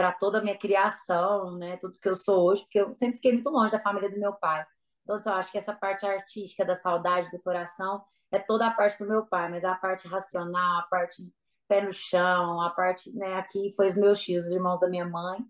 para 0.01 0.11
toda 0.11 0.39
a 0.39 0.41
minha 0.41 0.57
criação, 0.57 1.55
né? 1.59 1.77
Tudo 1.77 1.99
que 1.99 2.09
eu 2.09 2.15
sou 2.15 2.43
hoje, 2.47 2.63
porque 2.63 2.81
eu 2.81 2.91
sempre 2.91 3.17
fiquei 3.17 3.33
muito 3.33 3.51
longe 3.51 3.71
da 3.71 3.79
família 3.79 4.09
do 4.09 4.19
meu 4.19 4.33
pai. 4.33 4.65
Então, 5.03 5.15
assim, 5.15 5.29
eu 5.29 5.35
acho 5.35 5.51
que 5.51 5.59
essa 5.59 5.75
parte 5.75 6.07
artística 6.07 6.65
da 6.65 6.73
saudade 6.73 7.29
do 7.29 7.37
coração 7.37 8.03
é 8.31 8.39
toda 8.39 8.65
a 8.65 8.71
parte 8.71 8.97
do 8.97 9.07
meu 9.07 9.27
pai, 9.27 9.47
mas 9.51 9.63
a 9.63 9.75
parte 9.75 10.07
racional, 10.07 10.79
a 10.79 10.87
parte 10.89 11.31
pé 11.67 11.81
no 11.83 11.93
chão, 11.93 12.59
a 12.61 12.71
parte, 12.71 13.15
né, 13.15 13.35
aqui 13.35 13.71
foi 13.75 13.89
os 13.89 13.95
meus 13.95 14.19
tios, 14.19 14.47
os 14.47 14.51
irmãos 14.51 14.79
da 14.79 14.89
minha 14.89 15.05
mãe. 15.05 15.45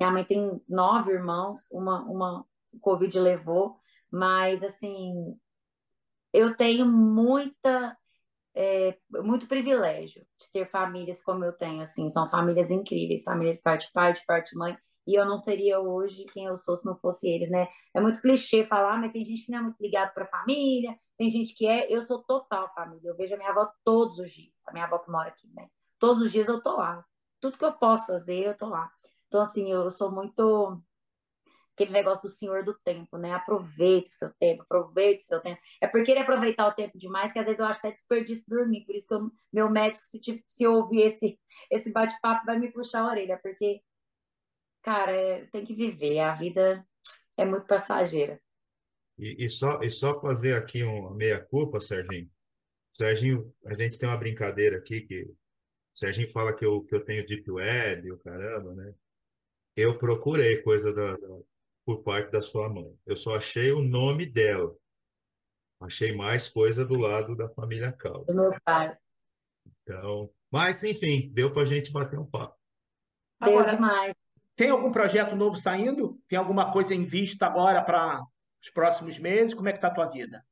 Minha 0.00 0.10
mãe 0.10 0.24
tem 0.24 0.58
nove 0.66 1.12
irmãos, 1.12 1.70
uma, 1.70 2.00
uma 2.04 2.46
o 2.72 2.80
Covid 2.80 3.20
levou, 3.20 3.78
mas 4.10 4.62
assim, 4.62 5.38
eu 6.32 6.56
tenho 6.56 6.86
muita, 6.86 7.94
é, 8.56 8.96
muito 9.10 9.46
privilégio 9.46 10.26
de 10.40 10.50
ter 10.50 10.66
famílias 10.66 11.22
como 11.22 11.44
eu 11.44 11.52
tenho, 11.52 11.82
assim, 11.82 12.08
são 12.08 12.28
famílias 12.28 12.70
incríveis, 12.70 13.22
família 13.22 13.54
de 13.54 13.60
parte 13.60 13.92
pai, 13.92 14.14
de 14.14 14.24
parte 14.24 14.56
mãe, 14.56 14.76
e 15.06 15.14
eu 15.14 15.26
não 15.26 15.38
seria 15.38 15.78
hoje 15.78 16.24
quem 16.32 16.46
eu 16.46 16.56
sou 16.56 16.74
se 16.74 16.86
não 16.86 16.96
fosse 16.96 17.28
eles, 17.28 17.50
né? 17.50 17.68
É 17.94 18.00
muito 18.00 18.20
clichê 18.20 18.66
falar, 18.66 18.98
mas 18.98 19.12
tem 19.12 19.24
gente 19.24 19.44
que 19.44 19.52
não 19.52 19.58
é 19.58 19.62
muito 19.62 19.80
ligado 19.80 20.12
para 20.14 20.24
a 20.24 20.28
família, 20.28 20.98
tem 21.18 21.30
gente 21.30 21.54
que 21.54 21.66
é, 21.66 21.86
eu 21.94 22.00
sou 22.00 22.22
total 22.24 22.72
família, 22.74 23.10
eu 23.10 23.16
vejo 23.16 23.34
a 23.34 23.36
minha 23.38 23.50
avó 23.50 23.68
todos 23.84 24.18
os 24.18 24.32
dias, 24.32 24.54
a 24.66 24.72
minha 24.72 24.84
avó 24.86 24.98
que 24.98 25.10
mora 25.10 25.28
aqui, 25.28 25.48
né? 25.54 25.68
Todos 25.98 26.22
os 26.22 26.32
dias 26.32 26.48
eu 26.48 26.60
tô 26.60 26.76
lá, 26.76 27.04
tudo 27.40 27.58
que 27.58 27.64
eu 27.64 27.72
posso 27.72 28.06
fazer, 28.06 28.46
eu 28.46 28.56
tô 28.56 28.68
lá. 28.68 28.90
Então, 29.28 29.42
assim, 29.42 29.70
eu 29.70 29.90
sou 29.90 30.10
muito 30.10 30.80
aquele 31.76 31.92
negócio 31.92 32.22
do 32.22 32.30
senhor 32.30 32.64
do 32.64 32.72
tempo, 32.72 33.18
né? 33.18 33.32
Aproveite 33.32 34.08
o 34.08 34.14
seu 34.14 34.32
tempo, 34.40 34.62
aproveite 34.62 35.22
o 35.22 35.26
seu 35.26 35.40
tempo. 35.40 35.60
É 35.80 35.86
porque 35.86 36.10
ele 36.10 36.20
aproveitar 36.20 36.66
o 36.66 36.72
tempo 36.72 36.96
demais 36.96 37.32
que 37.32 37.38
às 37.38 37.44
vezes 37.44 37.60
eu 37.60 37.66
acho 37.66 37.78
até 37.78 37.92
desperdício 37.92 38.46
dormir. 38.48 38.86
Por 38.86 38.94
isso 38.94 39.06
que 39.06 39.14
eu, 39.14 39.30
meu 39.52 39.70
médico, 39.70 40.02
se, 40.02 40.42
se 40.46 40.66
ouvir 40.66 41.02
esse, 41.02 41.38
esse 41.70 41.92
bate-papo, 41.92 42.46
vai 42.46 42.58
me 42.58 42.72
puxar 42.72 43.02
a 43.02 43.10
orelha, 43.10 43.38
porque, 43.42 43.82
cara, 44.82 45.12
é, 45.12 45.44
tem 45.46 45.66
que 45.66 45.74
viver. 45.74 46.18
A 46.20 46.34
vida 46.34 46.84
é 47.36 47.44
muito 47.44 47.66
passageira. 47.66 48.40
E, 49.18 49.44
e, 49.44 49.50
só, 49.50 49.82
e 49.82 49.90
só 49.90 50.18
fazer 50.18 50.54
aqui 50.54 50.82
uma 50.82 51.14
meia-culpa, 51.14 51.78
Serginho. 51.78 52.30
Serginho, 52.94 53.54
a 53.66 53.74
gente 53.74 53.98
tem 53.98 54.08
uma 54.08 54.16
brincadeira 54.16 54.78
aqui 54.78 55.02
que 55.02 55.24
o 55.24 55.36
Serginho 55.94 56.30
fala 56.30 56.54
que 56.54 56.64
eu, 56.64 56.82
que 56.82 56.94
eu 56.94 57.04
tenho 57.04 57.26
Deep 57.26 57.50
Web, 57.50 58.12
o 58.12 58.18
caramba, 58.18 58.74
né? 58.74 58.94
Eu 59.76 59.98
procurei 59.98 60.62
coisa 60.62 60.90
da, 60.94 61.14
da, 61.14 61.38
por 61.86 62.02
parte 62.02 62.32
da 62.32 62.42
sua 62.42 62.68
mãe. 62.68 62.92
Eu 63.06 63.14
só 63.14 63.36
achei 63.36 63.70
o 63.70 63.80
nome 63.80 64.26
dela. 64.26 64.76
Achei 65.80 66.12
mais 66.12 66.48
coisa 66.48 66.84
do 66.84 66.96
lado 66.96 67.36
da 67.36 67.48
família 67.48 67.92
Caldas. 67.92 68.26
Do 68.26 68.34
meu 68.34 68.52
pai. 68.64 68.96
Então, 69.82 70.28
mas 70.50 70.82
enfim, 70.82 71.30
deu 71.32 71.52
para 71.52 71.62
a 71.62 71.66
gente 71.66 71.92
bater 71.92 72.18
um 72.18 72.26
papo. 72.26 72.56
Deu 73.40 73.58
Agora, 73.58 73.76
demais. 73.76 74.14
Tem 74.56 74.70
algum 74.70 74.90
projeto 74.90 75.36
novo 75.36 75.56
saindo? 75.58 76.20
Tem 76.28 76.36
alguma 76.38 76.72
coisa 76.72 76.92
em 76.92 77.04
vista 77.04 77.46
agora 77.46 77.80
para 77.82 78.20
os 78.60 78.70
próximos 78.70 79.18
meses? 79.18 79.54
Como 79.54 79.68
é 79.68 79.72
que 79.72 79.78
está 79.78 79.88
a 79.88 79.94
tua 79.94 80.06
vida? 80.06 80.44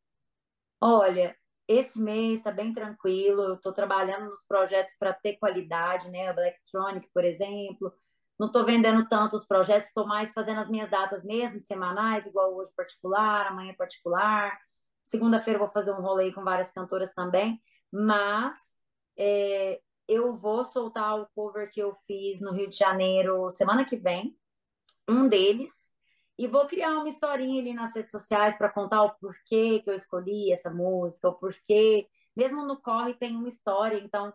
Olha, 0.80 1.34
esse 1.66 2.00
mês 2.00 2.38
está 2.38 2.52
bem 2.52 2.72
tranquilo. 2.72 3.42
Eu 3.42 3.54
estou 3.54 3.72
trabalhando 3.72 4.26
nos 4.26 4.44
projetos 4.46 4.94
para 4.96 5.12
ter 5.12 5.36
qualidade, 5.38 6.10
né? 6.10 6.30
O 6.30 6.38
Electronic, 6.38 7.08
por 7.12 7.24
exemplo. 7.24 7.92
Não 8.38 8.48
estou 8.48 8.64
vendendo 8.64 9.08
tanto 9.08 9.36
os 9.36 9.46
projetos, 9.46 9.88
estou 9.88 10.06
mais 10.06 10.32
fazendo 10.32 10.60
as 10.60 10.68
minhas 10.68 10.90
datas 10.90 11.24
mesmo, 11.24 11.60
semanais, 11.60 12.26
igual 12.26 12.54
hoje 12.54 12.72
particular, 12.76 13.46
amanhã 13.46 13.74
particular. 13.74 14.58
Segunda-feira 15.04 15.58
vou 15.58 15.68
fazer 15.68 15.92
um 15.92 16.00
rolê 16.00 16.32
com 16.32 16.42
várias 16.42 16.72
cantoras 16.72 17.14
também. 17.14 17.62
Mas 17.92 18.56
é, 19.16 19.80
eu 20.08 20.36
vou 20.36 20.64
soltar 20.64 21.20
o 21.20 21.28
cover 21.34 21.70
que 21.70 21.80
eu 21.80 21.94
fiz 22.06 22.40
no 22.40 22.52
Rio 22.52 22.68
de 22.68 22.76
Janeiro 22.76 23.48
semana 23.50 23.84
que 23.84 23.96
vem, 23.96 24.36
um 25.08 25.28
deles, 25.28 25.72
e 26.36 26.48
vou 26.48 26.66
criar 26.66 26.98
uma 26.98 27.08
historinha 27.08 27.60
ali 27.60 27.72
nas 27.74 27.94
redes 27.94 28.10
sociais 28.10 28.58
para 28.58 28.68
contar 28.68 29.02
o 29.04 29.14
porquê 29.14 29.80
que 29.80 29.90
eu 29.90 29.94
escolhi 29.94 30.52
essa 30.52 30.70
música, 30.70 31.28
o 31.28 31.34
porquê. 31.34 32.08
Mesmo 32.36 32.66
no 32.66 32.80
corre 32.80 33.14
tem 33.14 33.36
uma 33.36 33.48
história, 33.48 33.96
então 33.98 34.32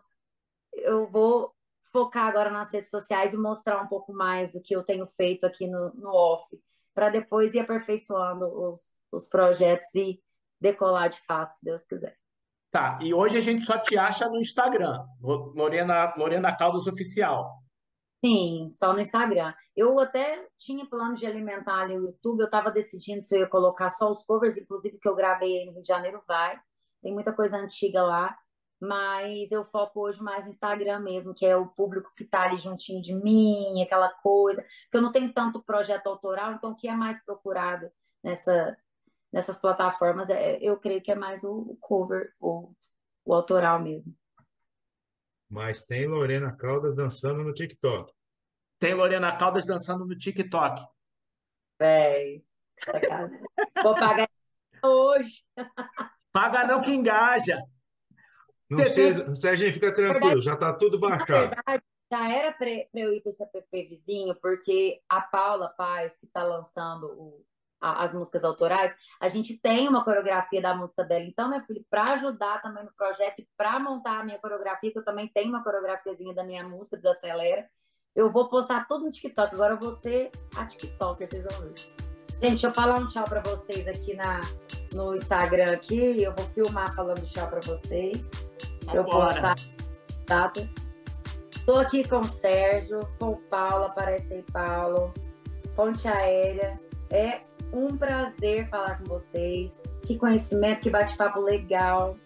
eu 0.72 1.10
vou 1.10 1.54
focar 1.92 2.26
agora 2.26 2.50
nas 2.50 2.72
redes 2.72 2.90
sociais 2.90 3.32
e 3.32 3.36
mostrar 3.36 3.82
um 3.82 3.86
pouco 3.86 4.12
mais 4.12 4.52
do 4.52 4.60
que 4.60 4.74
eu 4.74 4.82
tenho 4.82 5.06
feito 5.06 5.46
aqui 5.46 5.66
no, 5.66 5.92
no 5.94 6.10
off, 6.10 6.46
para 6.94 7.10
depois 7.10 7.54
ir 7.54 7.60
aperfeiçoando 7.60 8.46
os, 8.46 8.94
os 9.12 9.28
projetos 9.28 9.94
e 9.94 10.20
decolar 10.60 11.08
de 11.08 11.20
fato, 11.26 11.52
se 11.52 11.64
Deus 11.64 11.84
quiser. 11.84 12.16
Tá, 12.70 12.98
e 13.02 13.12
hoje 13.12 13.36
a 13.36 13.40
gente 13.40 13.64
só 13.64 13.78
te 13.78 13.98
acha 13.98 14.28
no 14.28 14.38
Instagram, 14.38 15.04
Lorena, 15.20 16.14
Lorena 16.16 16.56
Caldas 16.56 16.86
Oficial. 16.86 17.50
Sim, 18.24 18.68
só 18.70 18.92
no 18.92 19.00
Instagram. 19.00 19.52
Eu 19.74 19.98
até 19.98 20.46
tinha 20.58 20.86
plano 20.86 21.14
de 21.14 21.26
alimentar 21.26 21.80
ali 21.80 21.98
o 21.98 22.04
YouTube, 22.04 22.40
eu 22.40 22.44
estava 22.44 22.70
decidindo 22.70 23.24
se 23.24 23.34
eu 23.34 23.40
ia 23.40 23.48
colocar 23.48 23.88
só 23.88 24.10
os 24.10 24.22
covers, 24.24 24.56
inclusive 24.56 24.98
que 24.98 25.08
eu 25.08 25.16
gravei 25.16 25.58
aí 25.58 25.66
no 25.66 25.72
Rio 25.72 25.82
de 25.82 25.88
Janeiro, 25.88 26.22
vai. 26.28 26.60
Tem 27.02 27.12
muita 27.14 27.32
coisa 27.32 27.56
antiga 27.56 28.02
lá, 28.02 28.36
mas 28.80 29.52
eu 29.52 29.64
foco 29.66 30.00
hoje 30.00 30.22
mais 30.22 30.44
no 30.44 30.50
Instagram 30.50 31.00
mesmo, 31.00 31.34
que 31.34 31.44
é 31.44 31.54
o 31.54 31.68
público 31.68 32.12
que 32.16 32.24
está 32.24 32.44
ali 32.44 32.56
juntinho 32.56 33.02
de 33.02 33.14
mim, 33.14 33.82
aquela 33.82 34.08
coisa, 34.08 34.64
que 34.90 34.96
eu 34.96 35.02
não 35.02 35.12
tenho 35.12 35.32
tanto 35.32 35.62
projeto 35.62 36.06
autoral, 36.06 36.52
então 36.52 36.72
o 36.72 36.76
que 36.76 36.88
é 36.88 36.94
mais 36.94 37.22
procurado 37.22 37.90
nessa, 38.22 38.76
nessas 39.30 39.60
plataformas, 39.60 40.30
é, 40.30 40.58
eu 40.62 40.78
creio 40.78 41.02
que 41.02 41.12
é 41.12 41.14
mais 41.14 41.44
o, 41.44 41.76
cover, 41.80 42.32
o, 42.40 42.72
o 43.24 43.34
autoral 43.34 43.80
mesmo. 43.80 44.16
Mas 45.48 45.84
tem 45.84 46.06
Lorena 46.06 46.56
Caldas 46.56 46.94
dançando 46.94 47.42
no 47.42 47.52
TikTok. 47.52 48.12
Tem 48.78 48.94
Lorena 48.94 49.36
Caldas 49.36 49.66
dançando 49.66 50.06
no 50.06 50.16
TikTok. 50.16 50.80
Véi, 51.78 52.42
sacanagem. 52.78 53.40
Vou 53.82 53.94
pagar 53.94 54.28
hoje. 54.82 55.44
Paga 56.32 56.66
não 56.66 56.80
que 56.80 56.92
engaja. 56.92 57.62
Não 58.70 58.78
precisa, 58.78 59.34
Serginho, 59.34 59.72
fica 59.72 59.94
tranquilo, 59.94 60.40
já 60.40 60.54
está 60.54 60.72
tudo 60.72 60.98
baixado. 60.98 61.50
Verdade, 61.50 61.82
já 62.10 62.32
era 62.32 62.52
para 62.52 62.68
eu 62.94 63.12
ir 63.12 63.20
para 63.20 63.30
esse 63.30 63.42
app 63.42 63.64
vizinho, 63.72 64.34
porque 64.36 65.00
a 65.08 65.20
Paula 65.20 65.68
Paz, 65.68 66.16
que 66.16 66.26
está 66.26 66.42
lançando 66.42 67.06
o, 67.06 67.44
as 67.80 68.12
músicas 68.12 68.44
autorais, 68.44 68.94
a 69.20 69.28
gente 69.28 69.56
tem 69.56 69.88
uma 69.88 70.04
coreografia 70.04 70.60
da 70.60 70.74
música 70.74 71.02
dela. 71.02 71.24
Então, 71.24 71.48
meu 71.48 71.62
filho, 71.62 71.84
para 71.90 72.14
ajudar 72.14 72.60
também 72.62 72.84
no 72.84 72.92
projeto 72.92 73.40
e 73.40 73.48
para 73.56 73.80
montar 73.80 74.20
a 74.20 74.24
minha 74.24 74.38
coreografia, 74.38 74.92
que 74.92 74.98
eu 74.98 75.04
também 75.04 75.28
tenho 75.28 75.48
uma 75.48 75.64
coreografiazinha 75.64 76.34
da 76.34 76.44
minha 76.44 76.62
música, 76.62 76.96
Desacelera, 76.96 77.68
eu 78.14 78.30
vou 78.30 78.48
postar 78.48 78.86
tudo 78.86 79.04
no 79.04 79.10
TikTok. 79.10 79.54
Agora 79.54 79.74
eu 79.74 79.78
vou 79.78 79.92
ser 79.92 80.30
a 80.56 80.66
TikToker, 80.66 81.28
vocês 81.28 81.44
vão 81.44 81.60
ver. 81.60 81.74
Gente, 82.40 82.50
deixa 82.52 82.66
eu 82.68 82.72
falar 82.72 82.98
um 82.98 83.08
tchau 83.08 83.24
para 83.24 83.40
vocês 83.40 83.86
aqui 83.86 84.14
na, 84.14 84.40
no 84.94 85.14
Instagram 85.16 85.72
aqui. 85.72 86.22
Eu 86.22 86.34
vou 86.34 86.44
filmar 86.46 86.94
falando 86.94 87.24
tchau 87.28 87.48
para 87.48 87.60
vocês. 87.60 88.39
Eu 88.92 89.04
postar 89.04 89.56
datas. 90.26 90.68
Estou 91.54 91.78
aqui 91.78 92.06
com 92.08 92.20
o 92.20 92.28
Sérgio, 92.28 93.00
com 93.18 93.30
o 93.30 93.36
Paulo, 93.36 93.84
aparece 93.84 94.34
aí 94.34 94.44
Paulo, 94.52 95.12
Ponte 95.76 96.08
Aérea. 96.08 96.78
É 97.10 97.38
um 97.72 97.96
prazer 97.96 98.68
falar 98.68 98.98
com 98.98 99.04
vocês. 99.04 99.72
Que 100.06 100.16
conhecimento, 100.16 100.80
que 100.80 100.90
bate-papo 100.90 101.40
legal. 101.40 102.16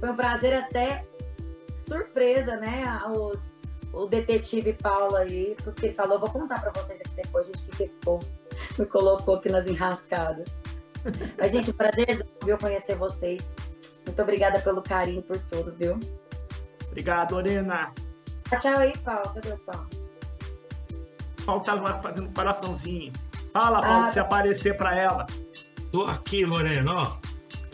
Foi 0.00 0.10
um 0.10 0.16
prazer 0.16 0.54
até 0.54 1.04
surpresa, 1.86 2.56
né? 2.56 2.84
Os, 3.14 3.38
o 3.92 4.06
detetive 4.06 4.72
Paulo 4.72 5.14
aí, 5.16 5.56
porque 5.62 5.86
ele 5.86 5.94
falou, 5.94 6.18
vou 6.18 6.30
contar 6.30 6.60
para 6.60 6.72
vocês 6.72 7.00
aqui 7.00 7.14
depois, 7.14 7.46
gente, 7.46 7.64
que 7.76 7.88
povo 8.04 8.26
me 8.78 8.86
colocou 8.86 9.36
aqui 9.36 9.48
nas 9.48 9.66
enrascadas. 9.66 10.48
Mas, 11.38 11.52
gente, 11.52 11.70
um 11.70 11.74
prazer 11.74 12.26
viu 12.44 12.58
conhecer 12.58 12.96
vocês. 12.96 13.42
Muito 14.06 14.22
obrigada 14.22 14.60
pelo 14.60 14.80
carinho, 14.82 15.22
por 15.22 15.36
tudo, 15.36 15.72
viu? 15.72 15.98
Obrigado, 16.88 17.32
Lorena. 17.32 17.90
Tchau 18.60 18.78
aí, 18.78 18.96
Paulo. 18.98 19.34
Cadê 19.34 19.52
o 19.52 19.58
Paulo? 19.58 19.90
Paulo 21.44 21.62
tá 21.62 22.00
fazendo 22.00 22.28
um 22.28 22.32
coraçãozinho. 22.32 23.12
Fala, 23.52 23.80
Paulo, 23.80 24.06
ah, 24.06 24.10
se 24.10 24.18
aparecer 24.18 24.76
para 24.76 24.96
ela. 24.96 25.26
Tô 25.90 26.04
aqui, 26.04 26.44
Lorena, 26.44 26.92
ó. 26.92 27.16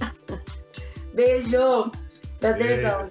Beijo. 1.14 1.90
Prazerzão. 2.40 3.10